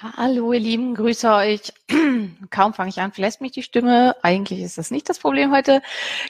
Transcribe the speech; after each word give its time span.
Hallo 0.00 0.52
ihr 0.52 0.60
Lieben, 0.60 0.94
grüße 0.94 1.28
euch. 1.28 1.72
Kaum 2.50 2.72
fange 2.72 2.90
ich 2.90 3.00
an, 3.00 3.10
verlässt 3.10 3.40
mich 3.40 3.50
die 3.50 3.64
Stimme. 3.64 4.14
Eigentlich 4.22 4.60
ist 4.60 4.78
das 4.78 4.92
nicht 4.92 5.08
das 5.08 5.18
Problem 5.18 5.52
heute. 5.52 5.82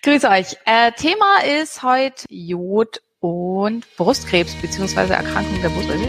Grüße 0.03 0.27
euch. 0.27 0.57
Äh, 0.65 0.93
Thema 0.93 1.43
ist 1.61 1.83
heute 1.83 2.25
Jod 2.31 3.03
und 3.21 3.85
Brustkrebs 3.99 4.55
bzw. 4.63 5.13
Erkrankung 5.13 5.61
der 5.61 5.69
Brustdrüse. 5.69 6.09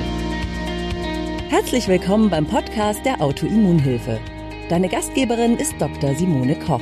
Herzlich 1.50 1.90
willkommen 1.90 2.30
beim 2.30 2.48
Podcast 2.48 3.06
der 3.06 3.22
Autoimmunhilfe. 3.22 4.22
Deine 4.70 4.88
Gastgeberin 4.88 5.58
ist 5.58 5.74
Dr. 5.82 6.16
Simone 6.16 6.58
Koch. 6.60 6.82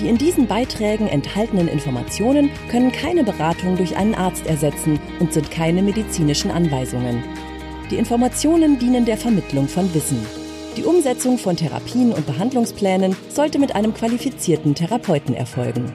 Die 0.00 0.08
in 0.08 0.18
diesen 0.18 0.48
Beiträgen 0.48 1.06
enthaltenen 1.06 1.68
Informationen 1.68 2.50
können 2.68 2.90
keine 2.90 3.22
Beratung 3.22 3.76
durch 3.76 3.96
einen 3.96 4.14
Arzt 4.14 4.46
ersetzen 4.46 4.98
und 5.20 5.32
sind 5.32 5.50
keine 5.52 5.82
medizinischen 5.82 6.50
Anweisungen. 6.50 7.22
Die 7.90 7.96
Informationen 7.96 8.78
dienen 8.78 9.04
der 9.04 9.16
Vermittlung 9.16 9.68
von 9.68 9.92
Wissen. 9.94 10.26
Die 10.76 10.82
Umsetzung 10.82 11.38
von 11.38 11.56
Therapien 11.56 12.12
und 12.12 12.26
Behandlungsplänen 12.26 13.14
sollte 13.28 13.60
mit 13.60 13.76
einem 13.76 13.94
qualifizierten 13.94 14.74
Therapeuten 14.74 15.34
erfolgen. 15.34 15.92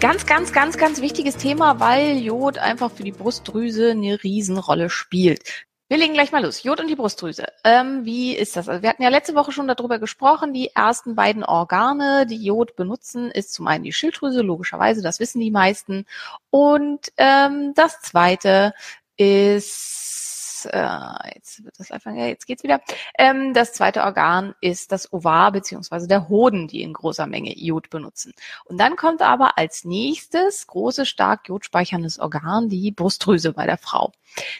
Ganz, 0.00 0.24
ganz, 0.24 0.52
ganz, 0.52 0.78
ganz 0.78 1.02
wichtiges 1.02 1.36
Thema, 1.36 1.78
weil 1.78 2.16
Jod 2.16 2.58
einfach 2.58 2.90
für 2.90 3.04
die 3.04 3.12
Brustdrüse 3.12 3.90
eine 3.90 4.22
Riesenrolle 4.24 4.88
spielt. 4.88 5.66
Wir 5.92 5.98
legen 5.98 6.14
gleich 6.14 6.32
mal 6.32 6.42
los. 6.42 6.62
Jod 6.62 6.80
und 6.80 6.88
die 6.88 6.96
Brustdrüse. 6.96 7.44
Ähm, 7.64 8.06
wie 8.06 8.34
ist 8.34 8.56
das? 8.56 8.66
Also 8.66 8.80
wir 8.80 8.88
hatten 8.88 9.02
ja 9.02 9.10
letzte 9.10 9.34
Woche 9.34 9.52
schon 9.52 9.68
darüber 9.68 9.98
gesprochen. 9.98 10.54
Die 10.54 10.74
ersten 10.74 11.14
beiden 11.14 11.44
Organe, 11.44 12.24
die 12.24 12.42
Jod 12.42 12.76
benutzen, 12.76 13.30
ist 13.30 13.52
zum 13.52 13.66
einen 13.66 13.84
die 13.84 13.92
Schilddrüse, 13.92 14.40
logischerweise, 14.40 15.02
das 15.02 15.20
wissen 15.20 15.38
die 15.38 15.50
meisten. 15.50 16.06
Und 16.48 17.12
ähm, 17.18 17.74
das 17.74 18.00
zweite 18.00 18.72
ist 19.18 20.66
äh, 20.72 21.34
jetzt 21.34 21.64
wird 21.64 21.78
das 21.78 21.90
einfach, 21.90 22.12
jetzt 22.12 22.46
geht's 22.46 22.62
wieder. 22.62 22.80
Ähm, 23.18 23.52
das 23.52 23.72
zweite 23.72 24.02
Organ 24.02 24.54
ist 24.60 24.92
das 24.92 25.12
Ovar 25.12 25.52
beziehungsweise 25.52 26.08
der 26.08 26.28
Hoden, 26.28 26.68
die 26.68 26.82
in 26.82 26.92
großer 26.92 27.26
Menge 27.26 27.54
Jod 27.58 27.90
benutzen. 27.90 28.32
Und 28.64 28.78
dann 28.78 28.96
kommt 28.96 29.22
aber 29.22 29.58
als 29.58 29.84
nächstes 29.84 30.66
großes, 30.66 31.08
stark 31.08 31.48
jodspeicherndes 31.48 32.18
Organ 32.18 32.68
die 32.68 32.92
Brustdrüse 32.92 33.52
bei 33.52 33.66
der 33.66 33.78
Frau. 33.78 34.12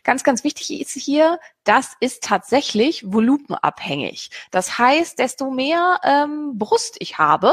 Ganz, 0.04 0.24
ganz 0.24 0.44
wichtig 0.44 0.80
ist 0.80 0.92
hier, 0.92 1.38
das 1.64 1.92
ist 2.00 2.24
tatsächlich 2.24 3.04
volumenabhängig. 3.06 4.30
Das 4.50 4.78
heißt, 4.78 5.18
desto 5.18 5.50
mehr 5.50 6.00
ähm, 6.04 6.58
Brust 6.58 6.96
ich 6.98 7.18
habe, 7.18 7.52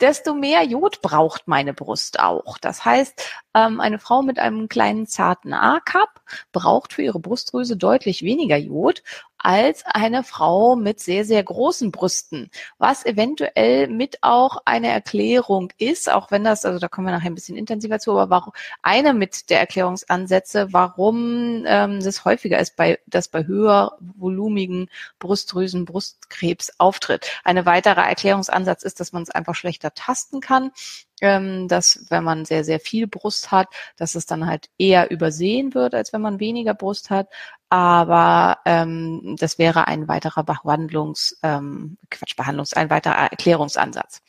desto 0.00 0.34
mehr 0.34 0.64
Jod 0.64 1.00
braucht 1.00 1.48
meine 1.48 1.72
Brust 1.72 2.20
auch. 2.20 2.58
Das 2.58 2.84
heißt, 2.84 3.24
ähm, 3.54 3.80
eine 3.80 3.98
Frau 3.98 4.22
mit 4.22 4.38
einem 4.38 4.68
kleinen 4.68 5.06
zarten 5.06 5.54
A-Cup 5.54 6.20
braucht 6.52 6.92
für 6.92 7.02
ihre 7.02 7.20
Brustdrüse 7.20 7.76
deutlich 7.76 8.22
weniger 8.22 8.56
Jod 8.56 9.02
als 9.38 9.84
eine 9.86 10.24
Frau 10.24 10.76
mit 10.76 11.00
sehr, 11.00 11.24
sehr 11.24 11.42
großen 11.42 11.92
Brüsten, 11.92 12.50
was 12.78 13.06
eventuell 13.06 13.88
mit 13.88 14.18
auch 14.22 14.58
eine 14.64 14.88
Erklärung 14.88 15.72
ist, 15.78 16.10
auch 16.10 16.30
wenn 16.30 16.44
das, 16.44 16.64
also 16.64 16.78
da 16.78 16.88
kommen 16.88 17.06
wir 17.06 17.12
nachher 17.12 17.30
ein 17.30 17.34
bisschen 17.34 17.56
intensiver 17.56 17.98
zu, 17.98 18.12
aber 18.12 18.30
warum, 18.30 18.52
eine 18.82 19.14
mit 19.14 19.50
der 19.50 19.60
Erklärungsansätze, 19.60 20.72
warum 20.72 21.64
ähm, 21.66 22.00
das 22.02 22.24
häufiger 22.24 22.58
ist, 22.58 22.76
bei, 22.76 22.98
dass 23.06 23.28
bei 23.28 23.46
höher 23.46 23.96
volumigen 24.00 24.88
Brustdrüsen 25.18 25.84
Brustkrebs 25.84 26.72
auftritt. 26.78 27.40
Eine 27.44 27.66
weitere 27.66 28.00
Erklärungsansatz 28.00 28.82
ist, 28.82 29.00
dass 29.00 29.12
man 29.12 29.22
es 29.22 29.30
einfach 29.30 29.54
schlechter 29.54 29.94
tasten 29.94 30.40
kann 30.40 30.72
dass 31.20 32.06
wenn 32.10 32.24
man 32.24 32.44
sehr, 32.44 32.64
sehr 32.64 32.80
viel 32.80 33.06
Brust 33.06 33.50
hat, 33.50 33.68
dass 33.96 34.14
es 34.14 34.26
dann 34.26 34.46
halt 34.46 34.68
eher 34.78 35.10
übersehen 35.10 35.74
wird, 35.74 35.94
als 35.94 36.12
wenn 36.12 36.20
man 36.20 36.40
weniger 36.40 36.74
Brust 36.74 37.10
hat 37.10 37.28
aber 37.70 38.58
ähm, 38.64 39.36
das 39.38 39.58
wäre 39.58 39.88
ein 39.88 40.08
weiterer 40.08 40.42
Behandlungs, 40.42 41.38
ähm, 41.42 41.98
Quatsch, 42.10 42.34
Behandlungs, 42.36 42.72
ein 42.72 42.88
weiterer 42.88 43.30
Erklärungsansatz. 43.30 44.22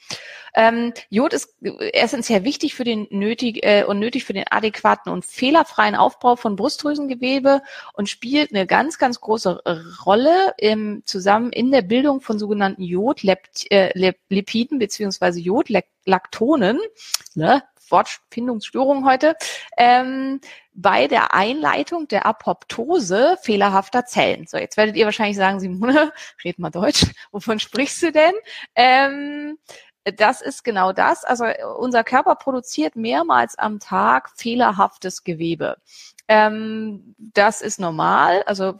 Ähm, 0.53 0.93
Jod 1.09 1.33
ist 1.33 1.55
essentiell 1.61 2.43
wichtig 2.43 2.75
für 2.75 2.83
den 2.83 3.07
nötig 3.09 3.63
äh, 3.63 3.83
und 3.83 3.99
nötig 3.99 4.25
für 4.25 4.33
den 4.33 4.45
adäquaten 4.49 5.11
und 5.11 5.25
fehlerfreien 5.25 5.95
Aufbau 5.95 6.35
von 6.35 6.55
Brustdrüsengewebe 6.55 7.61
und 7.93 8.09
spielt 8.09 8.51
eine 8.53 8.65
ganz, 8.65 8.97
ganz 8.97 9.21
große 9.21 9.61
Rolle 10.05 10.53
im, 10.57 11.03
zusammen 11.05 11.51
in 11.51 11.71
der 11.71 11.81
Bildung 11.81 12.21
von 12.21 12.39
sogenannten 12.39 12.83
Jodlipiden 12.83 14.77
äh, 14.77 14.79
beziehungsweise 14.79 15.39
Jodlaktonen, 15.39 16.79
ne, 17.35 17.63
Wortfindungsstörung 17.91 19.05
heute, 19.05 19.35
ähm, 19.77 20.39
bei 20.73 21.07
der 21.07 21.33
Einleitung 21.33 22.07
der 22.07 22.25
Apoptose 22.25 23.37
fehlerhafter 23.41 24.05
Zellen. 24.05 24.47
So, 24.47 24.57
jetzt 24.57 24.77
werdet 24.77 24.95
ihr 24.95 25.05
wahrscheinlich 25.05 25.37
sagen, 25.37 25.59
Simone, 25.59 26.13
red 26.43 26.59
mal 26.59 26.69
Deutsch, 26.69 27.05
wovon 27.31 27.59
sprichst 27.59 28.01
du 28.03 28.11
denn? 28.11 28.33
Ähm, 28.75 29.57
das 30.03 30.41
ist 30.41 30.63
genau 30.63 30.93
das. 30.93 31.23
Also 31.23 31.45
unser 31.77 32.03
Körper 32.03 32.35
produziert 32.35 32.95
mehrmals 32.95 33.57
am 33.57 33.79
Tag 33.79 34.29
fehlerhaftes 34.35 35.23
Gewebe. 35.23 35.77
Ähm, 36.29 37.15
das 37.17 37.61
ist 37.61 37.79
normal. 37.79 38.43
Also 38.43 38.75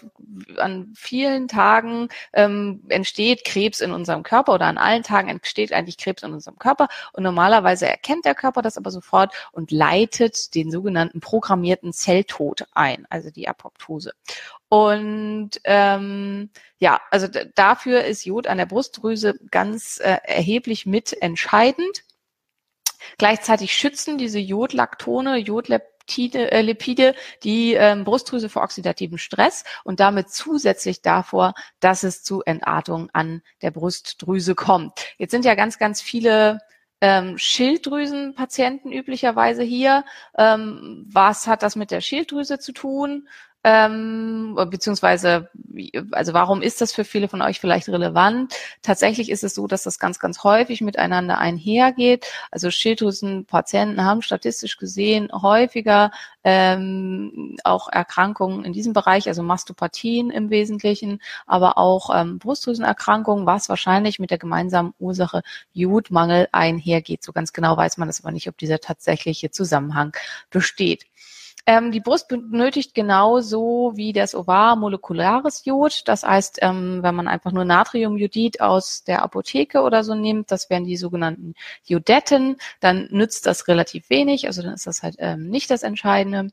an 0.58 0.94
vielen 0.96 1.48
Tagen 1.48 2.10
ähm, 2.32 2.84
entsteht 2.90 3.44
Krebs 3.44 3.82
in 3.82 3.92
unserem 3.92 4.22
Körper 4.22 4.54
oder 4.54 4.68
an 4.68 4.78
allen 4.78 5.02
Tagen 5.02 5.30
entsteht 5.30 5.74
eigentlich 5.74 5.98
Krebs 5.98 6.22
in 6.22 6.32
unserem 6.32 6.60
Körper. 6.60 6.88
Und 7.12 7.24
normalerweise 7.24 7.88
erkennt 7.88 8.26
der 8.26 8.36
Körper 8.36 8.62
das 8.62 8.78
aber 8.78 8.92
sofort 8.92 9.34
und 9.52 9.72
leitet 9.72 10.54
den 10.54 10.70
sogenannten 10.70 11.22
programmierten 11.22 11.92
Zelltod 11.92 12.68
ein, 12.74 13.08
also 13.10 13.32
die 13.32 13.48
Apoptose. 13.48 14.14
Und 14.70 15.50
ähm, 15.64 16.52
ja, 16.78 17.02
also 17.10 17.28
dafür 17.56 18.04
ist 18.04 18.26
Jod 18.26 18.46
an 18.46 18.60
der 18.60 18.68
Brustdrüse 18.68 19.40
ganz 19.50 20.00
äh, 20.00 20.20
erheblich 20.24 20.86
mit 20.86 21.20
entscheidend. 21.20 22.04
Gleichzeitig 23.18 23.76
schützen 23.76 24.20
diese 24.20 24.38
Jodlaktone, 24.38 25.38
Jodlep 25.38 25.99
Lipide, 26.10 26.52
äh, 26.52 26.62
Lipide 26.62 27.16
die 27.44 27.74
ähm, 27.74 28.04
Brustdrüse 28.04 28.50
vor 28.50 28.64
oxidativen 28.64 29.18
Stress 29.18 29.64
und 29.84 30.00
damit 30.00 30.30
zusätzlich 30.30 31.02
davor, 31.02 31.54
dass 31.80 32.04
es 32.04 32.24
zu 32.24 32.42
Entartung 32.44 33.10
an 33.14 33.42
der 33.62 33.72
Brustdrüse 33.72 34.56
kommt. 34.56 34.94
Jetzt 35.18 35.32
sind 35.32 35.46
ja 35.46 35.56
ganz, 35.56 35.78
ganz 35.78 36.02
viele 36.02 36.60
ähm, 37.02 37.38
Schilddrüsenpatienten 37.38 38.92
üblicherweise 38.92 39.64
hier. 39.64 40.04
Ähm, 40.38 41.06
was 41.10 41.48
hat 41.48 41.64
das 41.64 41.76
mit 41.76 41.92
der 41.92 42.02
Schilddrüse 42.02 42.60
zu 42.60 42.74
tun? 42.74 43.28
Ähm, 43.64 44.58
beziehungsweise, 44.70 45.50
also 46.12 46.34
warum 46.34 46.62
ist 46.62 46.80
das 46.80 46.94
für 46.94 47.04
viele 47.04 47.28
von 47.28 47.42
euch 47.42 47.60
vielleicht 47.60 47.90
relevant? 47.90 48.54
Tatsächlich 48.82 49.30
ist 49.30 49.44
es 49.44 49.54
so, 49.54 49.68
dass 49.68 49.84
das 49.84 50.00
ganz, 50.00 50.20
ganz 50.20 50.44
häufig 50.44 50.82
miteinander 50.82 51.38
einhergeht. 51.38 52.26
Also 52.52 52.72
Schilddrüsenpatienten 52.72 54.04
haben 54.06 54.22
statistisch 54.22 54.78
gesehen 54.78 55.30
häufiger 55.34 56.12
ähm, 56.44 57.58
auch 57.66 57.90
Erkrankungen 57.90 58.64
in 58.64 58.72
diesem 58.72 58.94
Bereich, 58.94 59.28
also 59.28 59.44
Mastopathien 59.44 60.30
im 60.30 60.50
Wesentlichen, 60.50 61.22
aber 61.46 61.78
auch 61.78 62.10
ähm, 62.16 62.40
Brustdrüsenerkrankungen, 62.40 63.46
was 63.46 63.68
wahrscheinlich 63.68 64.20
mit 64.20 64.32
der 64.32 64.38
gemeinsamen 64.38 64.94
Ursache 65.00 65.42
Jodmangel 65.74 66.48
einhergeht. 66.54 67.24
So 67.24 67.34
ganz 67.34 67.52
genau 67.52 67.76
weiß 67.76 67.98
man 67.98 68.08
das 68.08 68.24
aber 68.24 68.32
nicht, 68.32 68.48
ob 68.48 68.58
dieser 68.58 68.80
tatsächliche 68.80 69.52
Zusammenhang 69.52 70.14
besteht. 70.50 71.06
Ähm, 71.70 71.92
die 71.92 72.00
Brust 72.00 72.28
benötigt 72.30 72.96
genauso 72.96 73.92
wie 73.94 74.12
das 74.12 74.34
Ovar 74.34 74.76
molekulares 74.76 75.66
Jod. 75.66 76.02
Das 76.08 76.24
heißt, 76.24 76.58
ähm, 76.64 77.04
wenn 77.04 77.14
man 77.14 77.28
einfach 77.28 77.52
nur 77.52 77.64
Natriumjodid 77.64 78.60
aus 78.60 79.04
der 79.04 79.22
Apotheke 79.22 79.82
oder 79.84 80.04
so 80.04 80.16
nimmt, 80.16 80.50
das 80.50 80.72
wären 80.72 80.84
die 80.84 80.98
sogenannten 80.98 81.54
Jodetten, 81.86 82.58
dann 82.80 83.08
nützt 83.12 83.46
das 83.46 83.68
relativ 83.68 84.10
wenig. 84.10 84.48
Also 84.48 84.64
dann 84.64 84.74
ist 84.74 84.88
das 84.88 85.04
halt 85.04 85.18
ähm, 85.20 85.48
nicht 85.48 85.70
das 85.70 85.84
Entscheidende. 85.84 86.50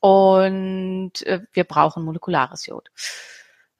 Und 0.00 1.20
äh, 1.26 1.42
wir 1.52 1.64
brauchen 1.64 2.02
molekulares 2.02 2.64
Jod. 2.64 2.88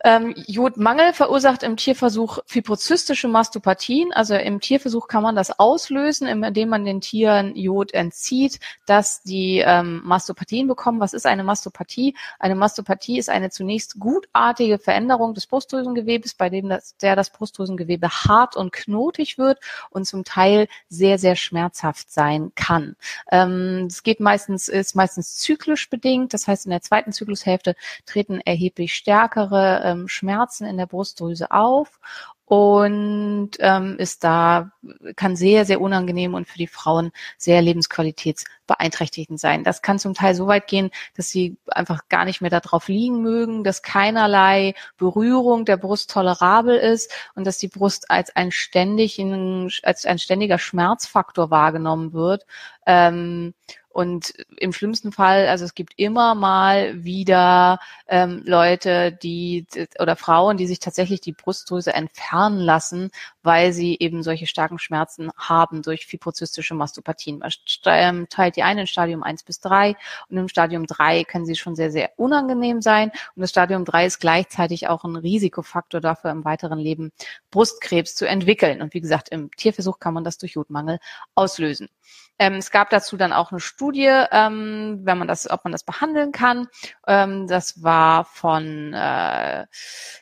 Ähm, 0.06 0.34
Jodmangel 0.46 1.12
verursacht 1.12 1.64
im 1.64 1.76
Tierversuch 1.76 2.38
fibrozystische 2.46 3.26
Mastopathien. 3.26 4.12
Also 4.12 4.36
im 4.36 4.60
Tierversuch 4.60 5.08
kann 5.08 5.24
man 5.24 5.34
das 5.34 5.58
auslösen, 5.58 6.28
indem 6.28 6.68
man 6.68 6.84
den 6.84 7.00
Tieren 7.00 7.56
Jod 7.56 7.92
entzieht, 7.92 8.60
dass 8.86 9.24
die 9.24 9.64
ähm, 9.66 10.02
Mastopathien 10.04 10.68
bekommen. 10.68 11.00
Was 11.00 11.12
ist 11.12 11.26
eine 11.26 11.42
Mastopathie? 11.42 12.14
Eine 12.38 12.54
Mastopathie 12.54 13.18
ist 13.18 13.28
eine 13.28 13.50
zunächst 13.50 13.98
gutartige 13.98 14.78
Veränderung 14.78 15.34
des 15.34 15.48
Brustdrüsengewebes, 15.48 16.34
bei 16.34 16.50
dem 16.50 16.68
das, 16.68 16.96
der 16.98 17.16
das 17.16 17.30
Brustdrüsengewebe 17.30 18.08
hart 18.08 18.54
und 18.54 18.70
knotig 18.70 19.38
wird 19.38 19.58
und 19.90 20.06
zum 20.06 20.22
Teil 20.22 20.68
sehr, 20.88 21.18
sehr 21.18 21.34
schmerzhaft 21.34 22.12
sein 22.12 22.52
kann. 22.54 22.94
Ähm, 23.32 23.88
es 23.90 24.04
geht 24.04 24.20
meistens, 24.20 24.68
ist 24.68 24.94
meistens 24.94 25.38
zyklisch 25.38 25.90
bedingt. 25.90 26.32
Das 26.32 26.46
heißt, 26.46 26.66
in 26.66 26.70
der 26.70 26.82
zweiten 26.82 27.10
Zyklushälfte 27.10 27.74
treten 28.04 28.40
erheblich 28.40 28.94
stärkere 28.94 29.82
ähm, 29.84 29.95
Schmerzen 30.08 30.66
in 30.66 30.76
der 30.76 30.86
Brustdrüse 30.86 31.50
auf 31.50 31.98
und 32.46 33.50
ähm, 33.58 33.96
ist 33.98 34.22
da 34.22 34.70
kann 35.16 35.34
sehr 35.34 35.64
sehr 35.64 35.80
unangenehm 35.80 36.34
und 36.34 36.46
für 36.46 36.58
die 36.58 36.68
Frauen 36.68 37.10
sehr 37.36 37.60
lebensqualitätsbeeinträchtigend 37.60 39.40
sein. 39.40 39.64
Das 39.64 39.82
kann 39.82 39.98
zum 39.98 40.14
Teil 40.14 40.36
so 40.36 40.46
weit 40.46 40.68
gehen, 40.68 40.90
dass 41.16 41.28
sie 41.28 41.56
einfach 41.66 42.08
gar 42.08 42.24
nicht 42.24 42.40
mehr 42.40 42.50
darauf 42.50 42.86
liegen 42.86 43.20
mögen, 43.20 43.64
dass 43.64 43.82
keinerlei 43.82 44.74
Berührung 44.96 45.64
der 45.64 45.76
Brust 45.76 46.10
tolerabel 46.10 46.76
ist 46.76 47.12
und 47.34 47.44
dass 47.48 47.58
die 47.58 47.68
Brust 47.68 48.10
als 48.12 48.34
ein 48.36 48.52
ständigen 48.52 49.68
als 49.82 50.06
ein 50.06 50.20
ständiger 50.20 50.58
Schmerzfaktor 50.58 51.50
wahrgenommen 51.50 52.12
wird. 52.12 52.46
Ähm, 52.86 53.54
und 53.96 54.34
im 54.58 54.74
schlimmsten 54.74 55.10
Fall, 55.10 55.48
also 55.48 55.64
es 55.64 55.74
gibt 55.74 55.94
immer 55.96 56.34
mal 56.34 57.02
wieder 57.02 57.78
ähm, 58.08 58.42
Leute, 58.44 59.10
die 59.10 59.66
oder 59.98 60.16
Frauen, 60.16 60.58
die 60.58 60.66
sich 60.66 60.80
tatsächlich 60.80 61.22
die 61.22 61.32
Brustdrüse 61.32 61.94
entfernen 61.94 62.58
lassen, 62.58 63.10
weil 63.42 63.72
sie 63.72 63.96
eben 63.98 64.22
solche 64.22 64.46
starken 64.46 64.78
Schmerzen 64.78 65.30
haben 65.38 65.80
durch 65.80 66.04
fibrozystische 66.04 66.74
Mastopathien. 66.74 67.38
Man 67.38 67.50
ähm, 67.86 68.26
teilt 68.28 68.56
die 68.56 68.64
eine 68.64 68.82
in 68.82 68.86
Stadium 68.86 69.22
1 69.22 69.44
bis 69.44 69.60
3 69.60 69.96
und 70.28 70.36
im 70.36 70.48
Stadium 70.48 70.86
3 70.86 71.24
können 71.24 71.46
sie 71.46 71.56
schon 71.56 71.74
sehr, 71.74 71.90
sehr 71.90 72.10
unangenehm 72.18 72.82
sein. 72.82 73.10
Und 73.34 73.40
das 73.40 73.48
Stadium 73.48 73.86
3 73.86 74.04
ist 74.04 74.18
gleichzeitig 74.18 74.88
auch 74.88 75.04
ein 75.04 75.16
Risikofaktor 75.16 76.02
dafür, 76.02 76.32
im 76.32 76.44
weiteren 76.44 76.78
Leben 76.78 77.12
Brustkrebs 77.50 78.14
zu 78.14 78.28
entwickeln. 78.28 78.82
Und 78.82 78.92
wie 78.92 79.00
gesagt, 79.00 79.30
im 79.30 79.50
Tierversuch 79.52 80.00
kann 80.00 80.12
man 80.12 80.22
das 80.22 80.36
durch 80.36 80.52
Jodmangel 80.52 80.98
auslösen. 81.34 81.88
Ähm, 82.38 82.54
es 82.54 82.70
gab 82.70 82.90
dazu 82.90 83.16
dann 83.16 83.32
auch 83.32 83.50
eine 83.50 83.60
Studie, 83.60 84.10
ähm, 84.30 85.00
wenn 85.02 85.18
man 85.18 85.28
das, 85.28 85.48
ob 85.50 85.64
man 85.64 85.72
das 85.72 85.84
behandeln 85.84 86.32
kann. 86.32 86.68
Ähm, 87.06 87.46
das 87.46 87.82
war 87.82 88.24
von 88.24 88.92
äh, 88.92 89.66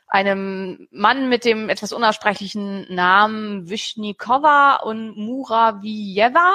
einem 0.08 0.86
Mann 0.92 1.28
mit 1.28 1.44
dem 1.44 1.68
etwas 1.68 1.92
unaussprechlichen 1.92 2.92
Namen 2.94 3.68
Vishnikova 3.68 4.76
und 4.76 5.16
Muravieva. 5.16 6.52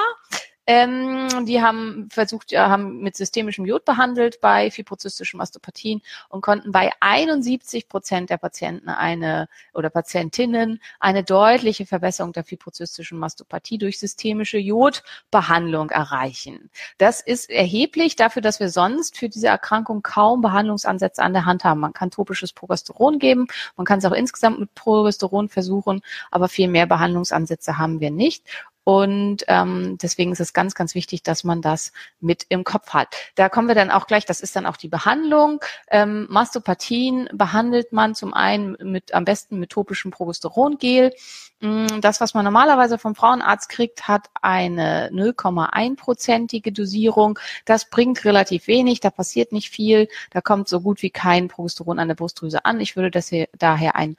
Ähm, 0.71 1.47
die 1.47 1.63
haben 1.63 2.09
versucht, 2.11 2.51
ja, 2.51 2.69
haben 2.69 2.99
mit 2.99 3.15
systemischem 3.15 3.65
Jod 3.65 3.85
behandelt 3.85 4.39
bei 4.39 4.69
fibrozystischen 4.69 5.39
Mastopathien 5.39 6.03
und 6.29 6.41
konnten 6.41 6.71
bei 6.71 6.91
71 6.99 7.89
Prozent 7.89 8.29
der 8.29 8.37
Patienten 8.37 8.87
eine 8.87 9.49
oder 9.73 9.89
Patientinnen 9.89 10.79
eine 10.99 11.23
deutliche 11.23 11.87
Verbesserung 11.87 12.33
der 12.33 12.43
fibrozystischen 12.43 13.17
Mastopathie 13.17 13.79
durch 13.79 13.97
systemische 13.97 14.59
Jodbehandlung 14.59 15.89
erreichen. 15.89 16.69
Das 16.99 17.19
ist 17.21 17.49
erheblich 17.49 18.15
dafür, 18.15 18.43
dass 18.43 18.59
wir 18.59 18.69
sonst 18.69 19.17
für 19.17 19.27
diese 19.27 19.47
Erkrankung 19.47 20.03
kaum 20.03 20.41
Behandlungsansätze 20.41 21.23
an 21.23 21.33
der 21.33 21.45
Hand 21.45 21.63
haben. 21.63 21.79
Man 21.79 21.93
kann 21.93 22.11
topisches 22.11 22.53
Progesteron 22.53 23.17
geben, 23.17 23.47
man 23.75 23.87
kann 23.87 23.97
es 23.97 24.05
auch 24.05 24.11
insgesamt 24.11 24.59
mit 24.59 24.75
Progesteron 24.75 25.49
versuchen, 25.49 26.01
aber 26.29 26.47
viel 26.47 26.67
mehr 26.67 26.85
Behandlungsansätze 26.85 27.79
haben 27.79 27.99
wir 28.01 28.11
nicht. 28.11 28.45
Und 28.83 29.43
ähm, 29.47 29.97
deswegen 30.01 30.31
ist 30.31 30.39
es 30.39 30.53
ganz, 30.53 30.73
ganz 30.73 30.95
wichtig, 30.95 31.21
dass 31.23 31.43
man 31.43 31.61
das 31.61 31.91
mit 32.19 32.45
im 32.49 32.63
Kopf 32.63 32.89
hat. 32.89 33.15
Da 33.35 33.49
kommen 33.49 33.67
wir 33.67 33.75
dann 33.75 33.91
auch 33.91 34.07
gleich, 34.07 34.25
das 34.25 34.41
ist 34.41 34.55
dann 34.55 34.65
auch 34.65 34.77
die 34.77 34.87
Behandlung. 34.87 35.59
Ähm, 35.91 36.25
Mastopathien 36.29 37.29
behandelt 37.31 37.91
man 37.91 38.15
zum 38.15 38.33
einen 38.33 38.77
mit 38.81 39.13
am 39.13 39.25
besten 39.25 39.59
mit 39.59 39.69
topischem 39.69 40.11
Progesterongel. 40.11 41.13
Mm, 41.61 41.99
das, 42.01 42.21
was 42.21 42.33
man 42.33 42.45
normalerweise 42.45 42.97
vom 42.97 43.15
Frauenarzt 43.15 43.69
kriegt, 43.69 44.07
hat 44.07 44.29
eine 44.41 45.09
0,1-prozentige 45.11 46.71
Dosierung. 46.71 47.37
Das 47.65 47.89
bringt 47.89 48.23
relativ 48.23 48.67
wenig, 48.67 49.01
da 49.01 49.09
passiert 49.09 49.51
nicht 49.51 49.69
viel, 49.69 50.07
da 50.31 50.41
kommt 50.41 50.69
so 50.69 50.79
gut 50.81 51.01
wie 51.01 51.09
kein 51.09 51.49
Progesteron 51.49 51.99
an 51.99 52.07
der 52.07 52.15
Brustdrüse 52.15 52.63
an. 52.65 52.79
Ich 52.79 52.95
würde 52.95 53.11
das 53.11 53.27
hier, 53.29 53.49
daher 53.57 53.95
ein 53.95 54.15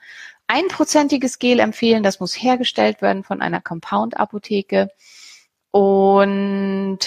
einprozentiges 0.51 1.39
Gel 1.39 1.59
empfehlen. 1.59 2.03
Das 2.03 2.19
muss 2.19 2.33
hergestellt 2.33 3.01
werden 3.01 3.23
von 3.23 3.41
einer 3.41 3.61
Compound-Apotheke. 3.61 4.89
Und 5.71 6.99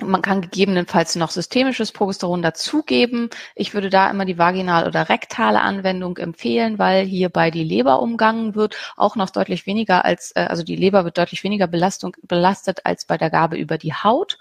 man 0.00 0.22
kann 0.22 0.40
gegebenenfalls 0.40 1.16
noch 1.16 1.30
systemisches 1.30 1.92
Progesteron 1.92 2.40
dazugeben. 2.40 3.28
Ich 3.54 3.74
würde 3.74 3.90
da 3.90 4.08
immer 4.10 4.24
die 4.24 4.38
vaginal- 4.38 4.86
oder 4.86 5.08
rektale 5.08 5.60
Anwendung 5.60 6.16
empfehlen, 6.16 6.78
weil 6.78 7.04
hierbei 7.04 7.50
die 7.50 7.64
Leber 7.64 8.00
umgangen 8.00 8.54
wird, 8.54 8.76
auch 8.96 9.16
noch 9.16 9.30
deutlich 9.30 9.66
weniger 9.66 10.04
als, 10.04 10.32
äh, 10.34 10.46
also 10.48 10.62
die 10.62 10.76
Leber 10.76 11.04
wird 11.04 11.18
deutlich 11.18 11.44
weniger 11.44 11.66
Belastung, 11.66 12.16
belastet 12.22 12.86
als 12.86 13.04
bei 13.04 13.18
der 13.18 13.30
Gabe 13.30 13.56
über 13.56 13.76
die 13.76 13.92
Haut. 13.92 14.38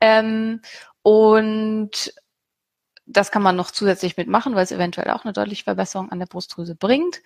Ähm, 0.00 0.62
und 1.02 2.12
das 3.06 3.30
kann 3.30 3.42
man 3.42 3.56
noch 3.56 3.70
zusätzlich 3.70 4.16
mitmachen, 4.16 4.54
weil 4.54 4.64
es 4.64 4.72
eventuell 4.72 5.10
auch 5.10 5.24
eine 5.24 5.32
deutliche 5.32 5.64
Verbesserung 5.64 6.10
an 6.10 6.18
der 6.18 6.26
Brustdrüse 6.26 6.74
bringt. 6.74 7.22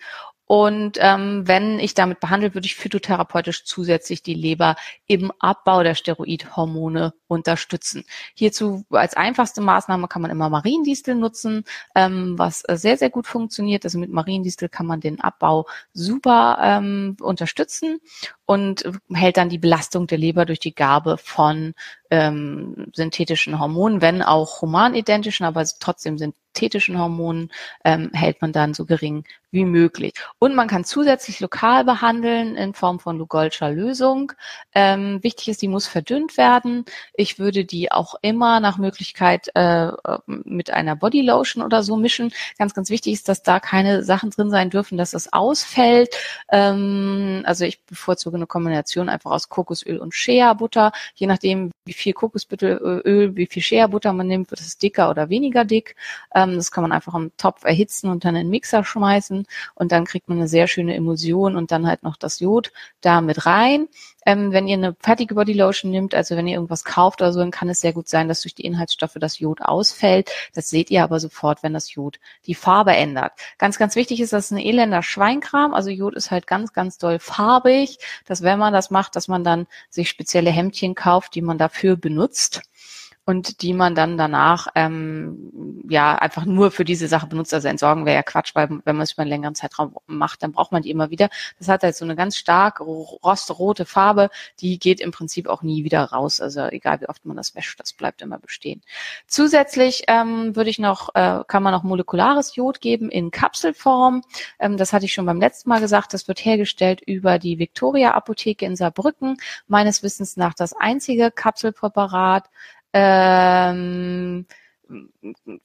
Und 0.51 0.97
ähm, 0.99 1.47
wenn 1.47 1.79
ich 1.79 1.93
damit 1.93 2.19
behandle, 2.19 2.53
würde 2.53 2.65
ich 2.65 2.75
phytotherapeutisch 2.75 3.63
zusätzlich 3.63 4.21
die 4.21 4.33
Leber 4.33 4.75
im 5.07 5.31
Abbau 5.39 5.81
der 5.81 5.95
Steroidhormone 5.95 7.13
unterstützen. 7.27 8.03
Hierzu 8.33 8.83
als 8.89 9.13
einfachste 9.15 9.61
Maßnahme 9.61 10.09
kann 10.09 10.21
man 10.21 10.29
immer 10.29 10.49
Mariendistel 10.49 11.15
nutzen, 11.15 11.63
ähm, 11.95 12.37
was 12.37 12.65
sehr, 12.67 12.97
sehr 12.97 13.09
gut 13.09 13.27
funktioniert. 13.27 13.85
Also 13.85 13.97
mit 13.97 14.11
Mariendistel 14.11 14.67
kann 14.67 14.87
man 14.87 14.99
den 14.99 15.21
Abbau 15.21 15.67
super 15.93 16.57
ähm, 16.61 17.15
unterstützen 17.21 18.01
und 18.45 18.83
hält 19.13 19.37
dann 19.37 19.47
die 19.47 19.57
Belastung 19.57 20.05
der 20.07 20.17
Leber 20.17 20.43
durch 20.43 20.59
die 20.59 20.75
Gabe 20.75 21.17
von 21.17 21.73
ähm, 22.09 22.87
synthetischen 22.93 23.57
Hormonen, 23.57 24.01
wenn 24.01 24.21
auch 24.21 24.61
humanidentischen, 24.61 25.45
aber 25.45 25.65
trotzdem 25.79 26.17
sind 26.17 26.35
synthetischen 26.51 26.99
Hormonen 26.99 27.51
ähm, 27.83 28.11
hält 28.13 28.41
man 28.41 28.51
dann 28.51 28.73
so 28.73 28.85
gering 28.85 29.23
wie 29.51 29.65
möglich. 29.65 30.13
Und 30.39 30.55
man 30.55 30.69
kann 30.69 30.85
zusätzlich 30.85 31.41
lokal 31.41 31.83
behandeln 31.83 32.55
in 32.55 32.73
Form 32.73 32.99
von 32.99 33.17
Lugolscher 33.17 33.69
Lösung. 33.69 34.31
Ähm, 34.73 35.21
wichtig 35.23 35.49
ist, 35.49 35.61
die 35.61 35.67
muss 35.67 35.87
verdünnt 35.87 36.37
werden. 36.37 36.85
Ich 37.13 37.37
würde 37.37 37.65
die 37.65 37.91
auch 37.91 38.15
immer 38.21 38.61
nach 38.61 38.77
Möglichkeit 38.77 39.49
äh, 39.55 39.91
mit 40.25 40.71
einer 40.71 40.95
Bodylotion 40.95 41.63
oder 41.63 41.83
so 41.83 41.97
mischen. 41.97 42.31
Ganz, 42.57 42.73
ganz 42.73 42.89
wichtig 42.89 43.13
ist, 43.13 43.27
dass 43.27 43.43
da 43.43 43.59
keine 43.59 44.03
Sachen 44.03 44.29
drin 44.29 44.49
sein 44.49 44.69
dürfen, 44.69 44.97
dass 44.97 45.13
es 45.13 45.33
ausfällt. 45.33 46.15
Ähm, 46.49 47.43
also 47.45 47.65
ich 47.65 47.83
bevorzuge 47.83 48.37
eine 48.37 48.47
Kombination 48.47 49.09
einfach 49.09 49.31
aus 49.31 49.49
Kokosöl 49.49 49.97
und 49.97 50.13
Shea-Butter. 50.15 50.93
Je 51.15 51.27
nachdem, 51.27 51.71
wie 51.85 51.93
viel 51.93 52.13
Kokosöl, 52.13 53.35
wie 53.35 53.47
viel 53.47 53.61
Shea-Butter 53.61 54.13
man 54.13 54.27
nimmt, 54.27 54.49
wird 54.49 54.61
es 54.61 54.77
dicker 54.77 55.09
oder 55.09 55.27
weniger 55.27 55.65
dick. 55.65 55.97
Das 56.47 56.71
kann 56.71 56.83
man 56.83 56.91
einfach 56.91 57.13
im 57.15 57.31
Topf 57.37 57.63
erhitzen 57.63 58.09
und 58.09 58.25
dann 58.25 58.35
in 58.35 58.47
den 58.47 58.49
Mixer 58.49 58.83
schmeißen 58.83 59.45
und 59.75 59.91
dann 59.91 60.05
kriegt 60.05 60.29
man 60.29 60.37
eine 60.37 60.47
sehr 60.47 60.67
schöne 60.67 60.95
Emulsion 60.95 61.55
und 61.55 61.71
dann 61.71 61.87
halt 61.87 62.03
noch 62.03 62.17
das 62.17 62.39
Jod 62.39 62.71
da 63.01 63.21
mit 63.21 63.45
rein. 63.45 63.87
Ähm, 64.25 64.51
wenn 64.51 64.67
ihr 64.67 64.77
eine 64.77 64.95
fertige 64.99 65.33
Body 65.33 65.53
Lotion 65.53 65.89
nimmt, 65.89 66.13
also 66.13 66.35
wenn 66.35 66.47
ihr 66.47 66.55
irgendwas 66.55 66.83
kauft 66.83 67.21
oder 67.21 67.33
so, 67.33 67.39
dann 67.39 67.49
kann 67.51 67.69
es 67.69 67.81
sehr 67.81 67.93
gut 67.93 68.07
sein, 68.07 68.27
dass 68.27 68.41
durch 68.41 68.53
die 68.53 68.65
Inhaltsstoffe 68.65 69.15
das 69.19 69.39
Jod 69.39 69.61
ausfällt. 69.61 70.29
Das 70.53 70.69
seht 70.69 70.91
ihr 70.91 71.03
aber 71.03 71.19
sofort, 71.19 71.63
wenn 71.63 71.73
das 71.73 71.93
Jod 71.93 72.19
die 72.45 72.53
Farbe 72.53 72.91
ändert. 72.91 73.33
Ganz, 73.57 73.79
ganz 73.79 73.95
wichtig 73.95 74.21
ist, 74.21 74.33
dass 74.33 74.45
es 74.45 74.51
ein 74.51 74.57
elender 74.57 75.01
Schweinkram. 75.01 75.73
Also 75.73 75.89
Jod 75.89 76.15
ist 76.15 76.29
halt 76.29 76.45
ganz, 76.45 76.73
ganz 76.73 76.97
doll 76.99 77.19
farbig, 77.19 77.97
dass 78.25 78.43
wenn 78.43 78.59
man 78.59 78.73
das 78.73 78.91
macht, 78.91 79.15
dass 79.15 79.27
man 79.27 79.43
dann 79.43 79.67
sich 79.89 80.09
spezielle 80.09 80.51
Hemdchen 80.51 80.93
kauft, 80.93 81.33
die 81.35 81.41
man 81.41 81.57
dafür 81.57 81.95
benutzt 81.95 82.61
und 83.25 83.61
die 83.61 83.73
man 83.73 83.93
dann 83.93 84.17
danach 84.17 84.67
ähm, 84.75 85.83
ja 85.87 86.15
einfach 86.15 86.45
nur 86.45 86.71
für 86.71 86.85
diese 86.85 87.07
Sache 87.07 87.27
benutzt. 87.27 87.53
Also 87.53 87.67
entsorgen 87.67 88.05
wäre 88.05 88.15
ja 88.15 88.23
Quatsch, 88.23 88.55
weil 88.55 88.69
wenn 88.69 88.95
man 88.95 89.01
es 89.01 89.13
über 89.13 89.21
einen 89.21 89.29
längeren 89.29 89.55
Zeitraum 89.55 89.95
macht, 90.07 90.41
dann 90.41 90.51
braucht 90.51 90.71
man 90.71 90.81
die 90.81 90.89
immer 90.89 91.11
wieder. 91.11 91.29
Das 91.59 91.67
hat 91.67 91.83
halt 91.83 91.95
so 91.95 92.03
eine 92.03 92.15
ganz 92.15 92.35
stark 92.35 92.79
rostrote 92.79 93.85
Farbe, 93.85 94.29
die 94.59 94.79
geht 94.79 94.99
im 94.99 95.11
Prinzip 95.11 95.47
auch 95.47 95.61
nie 95.61 95.83
wieder 95.83 96.03
raus. 96.03 96.41
Also 96.41 96.61
egal 96.61 97.01
wie 97.01 97.09
oft 97.09 97.25
man 97.25 97.37
das 97.37 97.53
wäscht, 97.55 97.79
das 97.79 97.93
bleibt 97.93 98.21
immer 98.21 98.39
bestehen. 98.39 98.81
Zusätzlich 99.27 100.03
ähm, 100.07 100.55
würde 100.55 100.71
ich 100.71 100.79
noch, 100.79 101.13
äh, 101.13 101.43
kann 101.47 101.61
man 101.61 101.73
noch 101.73 101.83
molekulares 101.83 102.55
Jod 102.55 102.81
geben 102.81 103.09
in 103.09 103.29
Kapselform. 103.29 104.23
Ähm, 104.59 104.77
das 104.77 104.93
hatte 104.93 105.05
ich 105.05 105.13
schon 105.13 105.27
beim 105.27 105.39
letzten 105.39 105.69
Mal 105.69 105.79
gesagt. 105.79 106.13
Das 106.13 106.27
wird 106.27 106.43
hergestellt 106.43 107.01
über 107.01 107.37
die 107.37 107.59
Victoria 107.59 108.11
Apotheke 108.13 108.65
in 108.65 108.75
Saarbrücken. 108.75 109.37
Meines 109.67 110.01
Wissens 110.01 110.37
nach 110.37 110.55
das 110.55 110.73
einzige 110.73 111.29
Kapselpräparat 111.29 112.49
ähm, 112.93 114.45